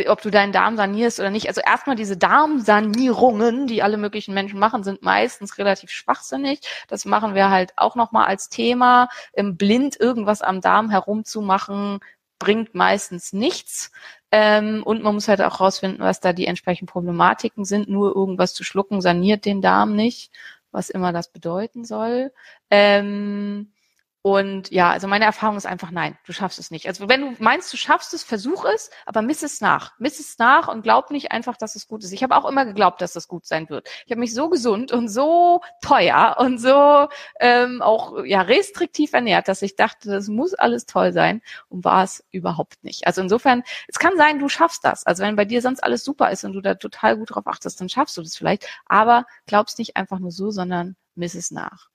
ob 0.06 0.22
du 0.22 0.30
deinen 0.30 0.52
Darm 0.52 0.76
sanierst 0.76 1.18
oder 1.20 1.30
nicht. 1.30 1.48
Also 1.48 1.60
erstmal 1.60 1.96
diese 1.96 2.16
Darmsanierungen, 2.16 3.66
die 3.66 3.82
alle 3.82 3.96
möglichen 3.96 4.34
Menschen 4.34 4.58
machen, 4.58 4.84
sind 4.84 5.02
meistens 5.02 5.58
relativ 5.58 5.90
schwachsinnig. 5.90 6.60
Das 6.88 7.04
machen 7.04 7.34
wir 7.34 7.50
halt 7.50 7.72
auch 7.76 7.96
nochmal 7.96 8.26
als 8.26 8.48
Thema. 8.48 9.08
Im 9.32 9.56
Blind 9.56 9.98
irgendwas 9.98 10.42
am 10.42 10.60
Darm 10.60 10.90
herumzumachen, 10.90 12.00
bringt 12.38 12.74
meistens 12.74 13.32
nichts. 13.32 13.90
Ähm, 14.30 14.82
und 14.84 15.02
man 15.02 15.14
muss 15.14 15.28
halt 15.28 15.40
auch 15.42 15.60
rausfinden, 15.60 16.00
was 16.00 16.20
da 16.20 16.32
die 16.32 16.46
entsprechenden 16.46 16.90
Problematiken 16.90 17.64
sind. 17.64 17.88
Nur 17.88 18.14
irgendwas 18.14 18.54
zu 18.54 18.64
schlucken 18.64 19.00
saniert 19.00 19.44
den 19.44 19.62
Darm 19.62 19.96
nicht, 19.96 20.32
was 20.70 20.90
immer 20.90 21.12
das 21.12 21.32
bedeuten 21.32 21.84
soll. 21.84 22.32
Ähm, 22.70 23.72
und 24.22 24.70
ja, 24.72 24.90
also 24.90 25.06
meine 25.06 25.24
Erfahrung 25.24 25.56
ist 25.56 25.66
einfach 25.66 25.92
nein, 25.92 26.18
du 26.26 26.32
schaffst 26.32 26.58
es 26.58 26.72
nicht. 26.72 26.88
Also 26.88 27.08
wenn 27.08 27.20
du 27.20 27.42
meinst, 27.42 27.72
du 27.72 27.76
schaffst 27.76 28.12
es, 28.14 28.24
versuch 28.24 28.64
es, 28.64 28.90
aber 29.06 29.22
miss 29.22 29.44
es 29.44 29.60
nach. 29.60 29.92
Miss 29.98 30.18
es 30.18 30.38
nach 30.38 30.66
und 30.66 30.82
glaub 30.82 31.10
nicht 31.10 31.30
einfach, 31.30 31.56
dass 31.56 31.76
es 31.76 31.86
gut 31.86 32.02
ist. 32.02 32.12
Ich 32.12 32.22
habe 32.24 32.36
auch 32.36 32.44
immer 32.44 32.64
geglaubt, 32.64 33.00
dass 33.00 33.14
es 33.14 33.28
gut 33.28 33.46
sein 33.46 33.68
wird. 33.70 33.88
Ich 34.06 34.10
habe 34.10 34.18
mich 34.20 34.34
so 34.34 34.48
gesund 34.48 34.90
und 34.90 35.08
so 35.08 35.60
teuer 35.82 36.36
und 36.40 36.58
so 36.58 37.08
ähm, 37.38 37.80
auch 37.80 38.24
ja 38.24 38.42
restriktiv 38.42 39.12
ernährt, 39.12 39.46
dass 39.46 39.62
ich 39.62 39.76
dachte, 39.76 40.10
das 40.10 40.26
muss 40.28 40.52
alles 40.52 40.86
toll 40.86 41.12
sein 41.12 41.40
und 41.68 41.84
war 41.84 42.02
es 42.02 42.24
überhaupt 42.32 42.82
nicht. 42.82 43.06
Also 43.06 43.22
insofern, 43.22 43.62
es 43.86 44.00
kann 44.00 44.16
sein, 44.16 44.40
du 44.40 44.48
schaffst 44.48 44.84
das. 44.84 45.06
Also 45.06 45.22
wenn 45.22 45.36
bei 45.36 45.44
dir 45.44 45.62
sonst 45.62 45.82
alles 45.84 46.02
super 46.02 46.30
ist 46.32 46.44
und 46.44 46.54
du 46.54 46.60
da 46.60 46.74
total 46.74 47.16
gut 47.16 47.34
drauf 47.34 47.46
achtest, 47.46 47.80
dann 47.80 47.88
schaffst 47.88 48.16
du 48.16 48.22
das 48.22 48.36
vielleicht. 48.36 48.66
Aber 48.86 49.26
glaubst 49.46 49.78
nicht 49.78 49.96
einfach 49.96 50.18
nur 50.18 50.32
so, 50.32 50.50
sondern 50.50 50.96
miss 51.14 51.34
es 51.36 51.52
nach. 51.52 51.88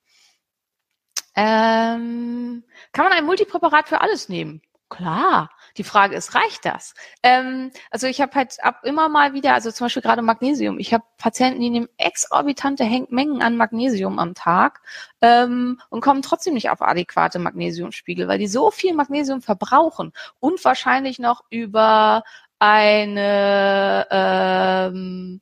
Ähm, 1.36 2.64
kann 2.92 3.04
man 3.04 3.12
ein 3.12 3.26
Multipräparat 3.26 3.88
für 3.88 4.00
alles 4.00 4.28
nehmen? 4.28 4.62
Klar. 4.90 5.50
Die 5.76 5.82
Frage 5.82 6.14
ist, 6.14 6.36
reicht 6.36 6.64
das? 6.64 6.94
Ähm, 7.24 7.72
also 7.90 8.06
ich 8.06 8.20
habe 8.20 8.32
halt 8.34 8.62
ab 8.62 8.82
immer 8.84 9.08
mal 9.08 9.32
wieder, 9.32 9.54
also 9.54 9.72
zum 9.72 9.86
Beispiel 9.86 10.02
gerade 10.02 10.22
Magnesium. 10.22 10.78
Ich 10.78 10.94
habe 10.94 11.02
Patienten, 11.18 11.60
die 11.60 11.70
nehmen 11.70 11.88
exorbitante 11.96 12.84
Mengen 13.08 13.42
an 13.42 13.56
Magnesium 13.56 14.20
am 14.20 14.34
Tag 14.34 14.82
ähm, 15.20 15.80
und 15.90 16.00
kommen 16.00 16.22
trotzdem 16.22 16.54
nicht 16.54 16.70
auf 16.70 16.80
adäquate 16.80 17.40
Magnesiumspiegel, 17.40 18.28
weil 18.28 18.38
die 18.38 18.46
so 18.46 18.70
viel 18.70 18.94
Magnesium 18.94 19.42
verbrauchen 19.42 20.12
und 20.38 20.64
wahrscheinlich 20.64 21.18
noch 21.18 21.42
über 21.50 22.22
eine 22.60 24.06
ähm, 24.10 25.40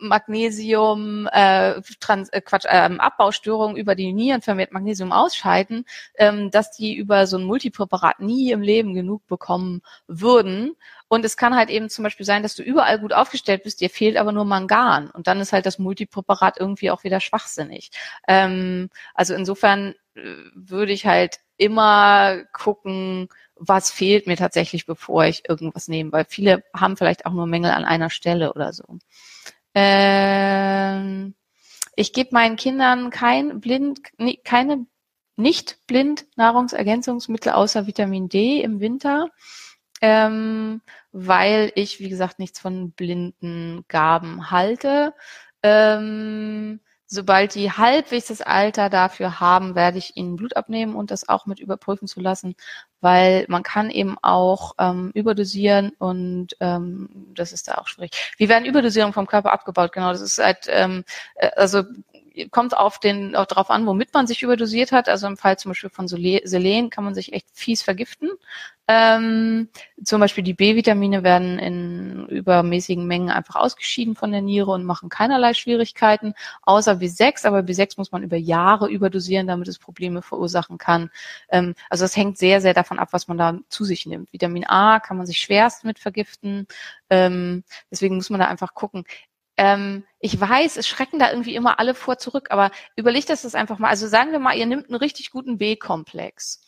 Magnesium, 0.00 1.28
äh, 1.32 1.80
Trans, 2.00 2.28
äh, 2.30 2.40
Quatsch, 2.40 2.66
ähm, 2.68 3.00
Abbaustörungen 3.00 3.76
über 3.76 3.94
die 3.94 4.12
Nieren 4.12 4.42
vermehrt 4.42 4.72
Magnesium 4.72 5.12
ausscheiden, 5.12 5.84
ähm, 6.16 6.50
dass 6.50 6.70
die 6.70 6.94
über 6.94 7.26
so 7.26 7.36
ein 7.38 7.44
Multipräparat 7.44 8.20
nie 8.20 8.50
im 8.52 8.62
Leben 8.62 8.94
genug 8.94 9.26
bekommen 9.26 9.82
würden. 10.06 10.76
Und 11.08 11.24
es 11.24 11.36
kann 11.36 11.54
halt 11.54 11.70
eben 11.70 11.88
zum 11.88 12.02
Beispiel 12.02 12.26
sein, 12.26 12.42
dass 12.42 12.54
du 12.54 12.62
überall 12.62 12.98
gut 12.98 13.12
aufgestellt 13.12 13.62
bist, 13.62 13.80
dir 13.80 13.90
fehlt 13.90 14.16
aber 14.16 14.32
nur 14.32 14.44
Mangan. 14.44 15.10
Und 15.10 15.26
dann 15.26 15.40
ist 15.40 15.52
halt 15.52 15.66
das 15.66 15.78
Multipräparat 15.78 16.58
irgendwie 16.58 16.90
auch 16.90 17.04
wieder 17.04 17.20
schwachsinnig. 17.20 17.90
Ähm, 18.26 18.90
also 19.14 19.34
insofern 19.34 19.94
äh, 20.14 20.22
würde 20.54 20.92
ich 20.92 21.06
halt 21.06 21.40
immer 21.56 22.42
gucken, 22.52 23.28
was 23.56 23.90
fehlt 23.90 24.26
mir 24.26 24.36
tatsächlich, 24.36 24.86
bevor 24.86 25.24
ich 25.24 25.48
irgendwas 25.48 25.88
nehme, 25.88 26.12
weil 26.12 26.24
viele 26.28 26.64
haben 26.74 26.96
vielleicht 26.96 27.26
auch 27.26 27.32
nur 27.32 27.46
Mängel 27.46 27.70
an 27.70 27.84
einer 27.84 28.10
Stelle 28.10 28.52
oder 28.52 28.72
so. 28.72 28.84
Ähm, 29.74 31.34
Ich 31.96 32.12
gebe 32.12 32.30
meinen 32.32 32.56
Kindern 32.56 33.10
kein 33.10 33.60
blind, 33.60 34.00
keine 34.44 34.86
nicht 35.36 35.86
blind 35.86 36.26
Nahrungsergänzungsmittel 36.36 37.52
außer 37.52 37.86
Vitamin 37.86 38.28
D 38.28 38.62
im 38.62 38.80
Winter, 38.80 39.30
ähm, 40.00 40.82
weil 41.12 41.72
ich, 41.76 42.00
wie 42.00 42.08
gesagt, 42.08 42.38
nichts 42.38 42.60
von 42.60 42.92
blinden 42.92 43.84
Gaben 43.88 44.50
halte. 44.50 45.14
Ähm, 45.62 46.80
sobald 47.06 47.54
die 47.54 47.70
halbwegs 47.70 48.28
das 48.28 48.40
Alter 48.40 48.90
dafür 48.90 49.40
haben, 49.40 49.74
werde 49.74 49.98
ich 49.98 50.16
ihnen 50.16 50.36
Blut 50.36 50.56
abnehmen 50.56 50.94
und 50.94 51.10
das 51.10 51.28
auch 51.28 51.46
mit 51.46 51.60
überprüfen 51.60 52.08
zu 52.08 52.20
lassen, 52.20 52.54
weil 53.00 53.44
man 53.48 53.62
kann 53.62 53.90
eben 53.90 54.16
auch 54.22 54.74
ähm, 54.78 55.10
überdosieren 55.14 55.92
und 55.98 56.56
ähm, 56.60 57.08
das 57.34 57.52
ist 57.52 57.68
da 57.68 57.74
auch 57.74 57.88
schwierig. 57.88 58.32
Wie 58.38 58.48
werden 58.48 58.64
Überdosierungen 58.64 59.12
vom 59.12 59.26
Körper 59.26 59.52
abgebaut? 59.52 59.92
Genau, 59.92 60.10
das 60.10 60.20
ist 60.20 60.38
halt, 60.38 60.66
ähm, 60.68 61.04
äh, 61.36 61.50
also 61.56 61.82
kommt 62.50 62.76
auf 62.76 62.98
den 62.98 63.36
auch 63.36 63.46
darauf 63.46 63.70
an, 63.70 63.86
womit 63.86 64.12
man 64.12 64.26
sich 64.26 64.42
überdosiert 64.42 64.92
hat. 64.92 65.08
Also 65.08 65.26
im 65.26 65.36
Fall 65.36 65.58
zum 65.58 65.70
Beispiel 65.70 65.90
von 65.90 66.08
Selen 66.08 66.90
kann 66.90 67.04
man 67.04 67.14
sich 67.14 67.32
echt 67.32 67.46
fies 67.52 67.82
vergiften. 67.82 68.30
Ähm, 68.86 69.70
zum 70.02 70.20
Beispiel 70.20 70.44
die 70.44 70.52
B-Vitamine 70.52 71.22
werden 71.22 71.58
in 71.58 72.26
übermäßigen 72.28 73.06
Mengen 73.06 73.30
einfach 73.30 73.56
ausgeschieden 73.56 74.14
von 74.14 74.30
der 74.30 74.42
Niere 74.42 74.72
und 74.72 74.84
machen 74.84 75.08
keinerlei 75.08 75.54
Schwierigkeiten, 75.54 76.34
außer 76.62 76.92
B6. 76.92 77.46
Aber 77.46 77.60
B6 77.60 77.94
muss 77.96 78.12
man 78.12 78.22
über 78.22 78.36
Jahre 78.36 78.90
überdosieren, 78.90 79.46
damit 79.46 79.68
es 79.68 79.78
Probleme 79.78 80.20
verursachen 80.20 80.76
kann. 80.76 81.10
Ähm, 81.48 81.74
also 81.88 82.04
es 82.04 82.16
hängt 82.16 82.36
sehr, 82.36 82.60
sehr 82.60 82.74
davon 82.74 82.98
ab, 82.98 83.08
was 83.12 83.26
man 83.28 83.38
da 83.38 83.58
zu 83.68 83.84
sich 83.84 84.04
nimmt. 84.06 84.32
Vitamin 84.32 84.66
A 84.66 85.00
kann 85.00 85.16
man 85.16 85.26
sich 85.26 85.38
schwerst 85.38 85.84
mit 85.84 85.98
vergiften. 85.98 86.66
Ähm, 87.08 87.64
deswegen 87.90 88.16
muss 88.16 88.28
man 88.30 88.40
da 88.40 88.48
einfach 88.48 88.74
gucken 88.74 89.04
ähm, 89.56 90.04
ich 90.18 90.40
weiß, 90.40 90.76
es 90.76 90.88
schrecken 90.88 91.18
da 91.18 91.30
irgendwie 91.30 91.54
immer 91.54 91.78
alle 91.78 91.94
vor 91.94 92.18
zurück, 92.18 92.48
aber 92.50 92.70
überlegt 92.96 93.30
das 93.30 93.42
das 93.42 93.54
einfach 93.54 93.78
mal. 93.78 93.88
Also 93.88 94.08
sagen 94.08 94.32
wir 94.32 94.38
mal, 94.38 94.56
ihr 94.56 94.66
nimmt 94.66 94.88
einen 94.88 94.96
richtig 94.96 95.30
guten 95.30 95.58
B-Komplex 95.58 96.60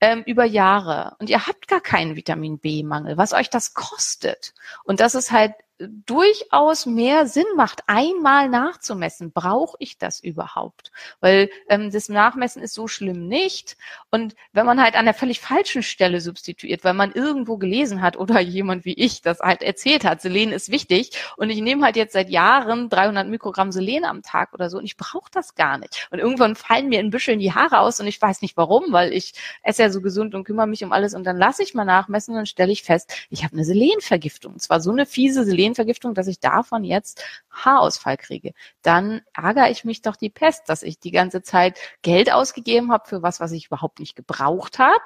ähm, 0.00 0.22
über 0.26 0.44
Jahre 0.44 1.16
und 1.18 1.30
ihr 1.30 1.46
habt 1.46 1.68
gar 1.68 1.80
keinen 1.80 2.16
Vitamin 2.16 2.58
B-Mangel, 2.58 3.16
was 3.16 3.32
euch 3.32 3.48
das 3.48 3.74
kostet. 3.74 4.52
Und 4.84 5.00
das 5.00 5.14
ist 5.14 5.32
halt 5.32 5.52
durchaus 5.78 6.86
mehr 6.86 7.26
Sinn 7.26 7.44
macht, 7.56 7.82
einmal 7.88 8.48
nachzumessen. 8.48 9.32
Brauche 9.32 9.76
ich 9.80 9.98
das 9.98 10.20
überhaupt? 10.20 10.92
Weil 11.20 11.50
ähm, 11.68 11.90
das 11.90 12.08
Nachmessen 12.08 12.62
ist 12.62 12.74
so 12.74 12.86
schlimm 12.86 13.26
nicht. 13.26 13.76
Und 14.10 14.36
wenn 14.52 14.66
man 14.66 14.80
halt 14.80 14.94
an 14.94 15.04
der 15.04 15.14
völlig 15.14 15.40
falschen 15.40 15.82
Stelle 15.82 16.20
substituiert, 16.20 16.84
weil 16.84 16.94
man 16.94 17.12
irgendwo 17.12 17.56
gelesen 17.56 18.02
hat 18.02 18.16
oder 18.16 18.40
jemand 18.54 18.84
wie 18.84 18.94
ich 18.94 19.22
das 19.22 19.40
halt 19.40 19.62
erzählt 19.62 20.04
hat, 20.04 20.20
Selen 20.20 20.52
ist 20.52 20.70
wichtig 20.70 21.10
und 21.36 21.50
ich 21.50 21.60
nehme 21.60 21.84
halt 21.84 21.96
jetzt 21.96 22.12
seit 22.12 22.30
Jahren 22.30 22.88
300 22.88 23.26
Mikrogramm 23.28 23.72
Selen 23.72 24.04
am 24.04 24.22
Tag 24.22 24.52
oder 24.54 24.70
so 24.70 24.78
und 24.78 24.84
ich 24.84 24.96
brauche 24.96 25.30
das 25.32 25.56
gar 25.56 25.78
nicht. 25.78 26.08
Und 26.12 26.20
irgendwann 26.20 26.54
fallen 26.54 26.88
mir 26.88 27.00
in 27.00 27.10
Büscheln 27.10 27.40
die 27.40 27.52
Haare 27.52 27.80
aus 27.80 27.98
und 27.98 28.06
ich 28.06 28.22
weiß 28.22 28.42
nicht 28.42 28.56
warum, 28.56 28.92
weil 28.92 29.12
ich 29.12 29.34
esse 29.62 29.82
ja 29.82 29.90
so 29.90 30.00
gesund 30.00 30.34
und 30.36 30.44
kümmere 30.44 30.68
mich 30.68 30.84
um 30.84 30.92
alles 30.92 31.14
und 31.14 31.24
dann 31.24 31.36
lasse 31.36 31.64
ich 31.64 31.74
mal 31.74 31.84
nachmessen 31.84 32.32
und 32.32 32.38
dann 32.38 32.46
stelle 32.46 32.70
ich 32.72 32.84
fest, 32.84 33.12
ich 33.30 33.42
habe 33.42 33.54
eine 33.54 33.64
Selenvergiftung. 33.64 34.54
Und 34.54 34.60
zwar 34.60 34.80
so 34.80 34.92
eine 34.92 35.06
fiese 35.06 35.44
Selen 35.44 35.63
Selenvergiftung, 35.64 36.14
dass 36.14 36.26
ich 36.26 36.40
davon 36.40 36.84
jetzt 36.84 37.24
Haarausfall 37.50 38.16
kriege. 38.16 38.52
Dann 38.82 39.22
ärgere 39.32 39.70
ich 39.70 39.84
mich 39.84 40.02
doch 40.02 40.16
die 40.16 40.30
Pest, 40.30 40.68
dass 40.68 40.82
ich 40.82 40.98
die 40.98 41.10
ganze 41.10 41.42
Zeit 41.42 41.78
Geld 42.02 42.32
ausgegeben 42.32 42.92
habe 42.92 43.08
für 43.08 43.22
was, 43.22 43.40
was 43.40 43.52
ich 43.52 43.66
überhaupt 43.66 44.00
nicht 44.00 44.14
gebraucht 44.14 44.78
habe 44.78 45.04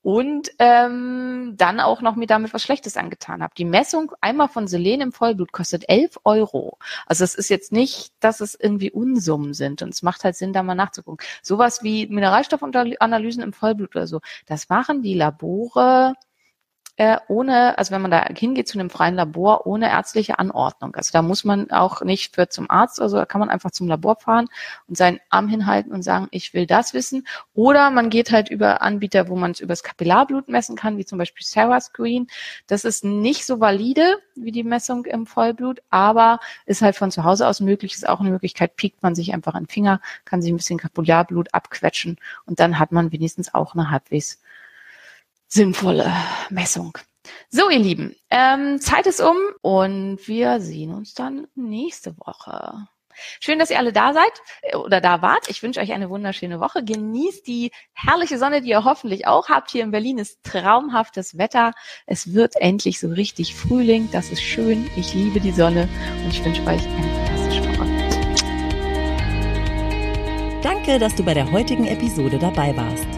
und 0.00 0.50
ähm, 0.58 1.54
dann 1.56 1.80
auch 1.80 2.00
noch 2.00 2.16
mir 2.16 2.26
damit 2.26 2.54
was 2.54 2.62
Schlechtes 2.62 2.96
angetan 2.96 3.42
habe. 3.42 3.52
Die 3.58 3.64
Messung 3.64 4.12
einmal 4.20 4.48
von 4.48 4.68
Selen 4.68 5.00
im 5.00 5.12
Vollblut 5.12 5.52
kostet 5.52 5.88
11 5.88 6.20
Euro. 6.24 6.78
Also 7.06 7.24
es 7.24 7.34
ist 7.34 7.50
jetzt 7.50 7.72
nicht, 7.72 8.12
dass 8.20 8.40
es 8.40 8.54
irgendwie 8.54 8.90
Unsummen 8.90 9.54
sind 9.54 9.82
und 9.82 9.90
es 9.90 10.02
macht 10.02 10.24
halt 10.24 10.36
Sinn, 10.36 10.52
da 10.52 10.62
mal 10.62 10.74
nachzugucken. 10.74 11.26
Sowas 11.42 11.82
wie 11.82 12.06
Mineralstoffanalysen 12.06 13.42
im 13.42 13.52
Vollblut 13.52 13.96
oder 13.96 14.06
so, 14.06 14.20
das 14.46 14.68
machen 14.68 15.02
die 15.02 15.14
Labore 15.14 16.14
äh, 16.98 17.16
ohne, 17.28 17.78
also 17.78 17.92
wenn 17.92 18.02
man 18.02 18.10
da 18.10 18.24
hingeht 18.24 18.66
zu 18.66 18.76
einem 18.76 18.90
freien 18.90 19.14
Labor, 19.14 19.66
ohne 19.68 19.88
ärztliche 19.88 20.40
Anordnung. 20.40 20.96
Also 20.96 21.10
da 21.12 21.22
muss 21.22 21.44
man 21.44 21.70
auch 21.70 22.02
nicht 22.02 22.34
für 22.34 22.48
zum 22.48 22.68
Arzt, 22.68 23.00
also 23.00 23.18
da 23.18 23.24
kann 23.24 23.38
man 23.38 23.50
einfach 23.50 23.70
zum 23.70 23.86
Labor 23.86 24.16
fahren 24.16 24.48
und 24.88 24.96
seinen 24.96 25.20
Arm 25.30 25.46
hinhalten 25.46 25.92
und 25.92 26.02
sagen, 26.02 26.26
ich 26.32 26.54
will 26.54 26.66
das 26.66 26.94
wissen. 26.94 27.24
Oder 27.54 27.90
man 27.90 28.10
geht 28.10 28.32
halt 28.32 28.50
über 28.50 28.82
Anbieter, 28.82 29.28
wo 29.28 29.36
man 29.36 29.52
es 29.52 29.60
übers 29.60 29.84
Kapillarblut 29.84 30.48
messen 30.48 30.74
kann, 30.74 30.98
wie 30.98 31.04
zum 31.04 31.18
Beispiel 31.18 31.46
Sarah 31.46 31.80
Screen. 31.80 32.26
Das 32.66 32.84
ist 32.84 33.04
nicht 33.04 33.46
so 33.46 33.60
valide 33.60 34.18
wie 34.34 34.50
die 34.50 34.64
Messung 34.64 35.04
im 35.04 35.24
Vollblut, 35.24 35.80
aber 35.90 36.40
ist 36.66 36.82
halt 36.82 36.96
von 36.96 37.12
zu 37.12 37.22
Hause 37.22 37.46
aus 37.46 37.60
möglich, 37.60 37.94
ist 37.94 38.08
auch 38.08 38.18
eine 38.18 38.30
Möglichkeit, 38.30 38.74
piekt 38.74 39.04
man 39.04 39.14
sich 39.14 39.32
einfach 39.32 39.54
an 39.54 39.64
den 39.64 39.68
Finger, 39.70 40.00
kann 40.24 40.42
sich 40.42 40.52
ein 40.52 40.56
bisschen 40.56 40.80
Kapillarblut 40.80 41.54
abquetschen 41.54 42.16
und 42.44 42.58
dann 42.58 42.80
hat 42.80 42.90
man 42.90 43.12
wenigstens 43.12 43.54
auch 43.54 43.74
eine 43.74 43.92
halbwegs 43.92 44.40
sinnvolle 45.48 46.12
Messung. 46.50 46.96
So, 47.50 47.68
ihr 47.70 47.78
Lieben, 47.78 48.14
ähm, 48.30 48.80
Zeit 48.80 49.06
ist 49.06 49.20
um 49.20 49.36
und 49.62 50.28
wir 50.28 50.60
sehen 50.60 50.94
uns 50.94 51.14
dann 51.14 51.46
nächste 51.54 52.16
Woche. 52.18 52.86
Schön, 53.40 53.58
dass 53.58 53.70
ihr 53.70 53.78
alle 53.78 53.92
da 53.92 54.12
seid 54.12 54.30
äh, 54.62 54.76
oder 54.76 55.00
da 55.00 55.22
wart. 55.22 55.48
Ich 55.48 55.62
wünsche 55.62 55.80
euch 55.80 55.92
eine 55.92 56.10
wunderschöne 56.10 56.60
Woche. 56.60 56.84
Genießt 56.84 57.46
die 57.46 57.70
herrliche 57.92 58.38
Sonne, 58.38 58.60
die 58.62 58.68
ihr 58.70 58.84
hoffentlich 58.84 59.26
auch 59.26 59.48
habt. 59.48 59.70
Hier 59.70 59.82
in 59.82 59.90
Berlin 59.90 60.18
ist 60.18 60.42
traumhaftes 60.44 61.36
Wetter. 61.36 61.72
Es 62.06 62.32
wird 62.32 62.54
endlich 62.56 63.00
so 63.00 63.08
richtig 63.08 63.54
Frühling. 63.54 64.08
Das 64.12 64.30
ist 64.30 64.42
schön. 64.42 64.88
Ich 64.96 65.14
liebe 65.14 65.40
die 65.40 65.52
Sonne 65.52 65.88
und 66.24 66.30
ich 66.30 66.44
wünsche 66.44 66.62
euch 66.62 66.86
eine 66.86 67.26
fantastische 67.26 67.64
Woche. 67.64 67.88
Danke, 70.62 70.98
dass 70.98 71.14
du 71.14 71.24
bei 71.24 71.34
der 71.34 71.50
heutigen 71.50 71.86
Episode 71.86 72.38
dabei 72.38 72.76
warst. 72.76 73.17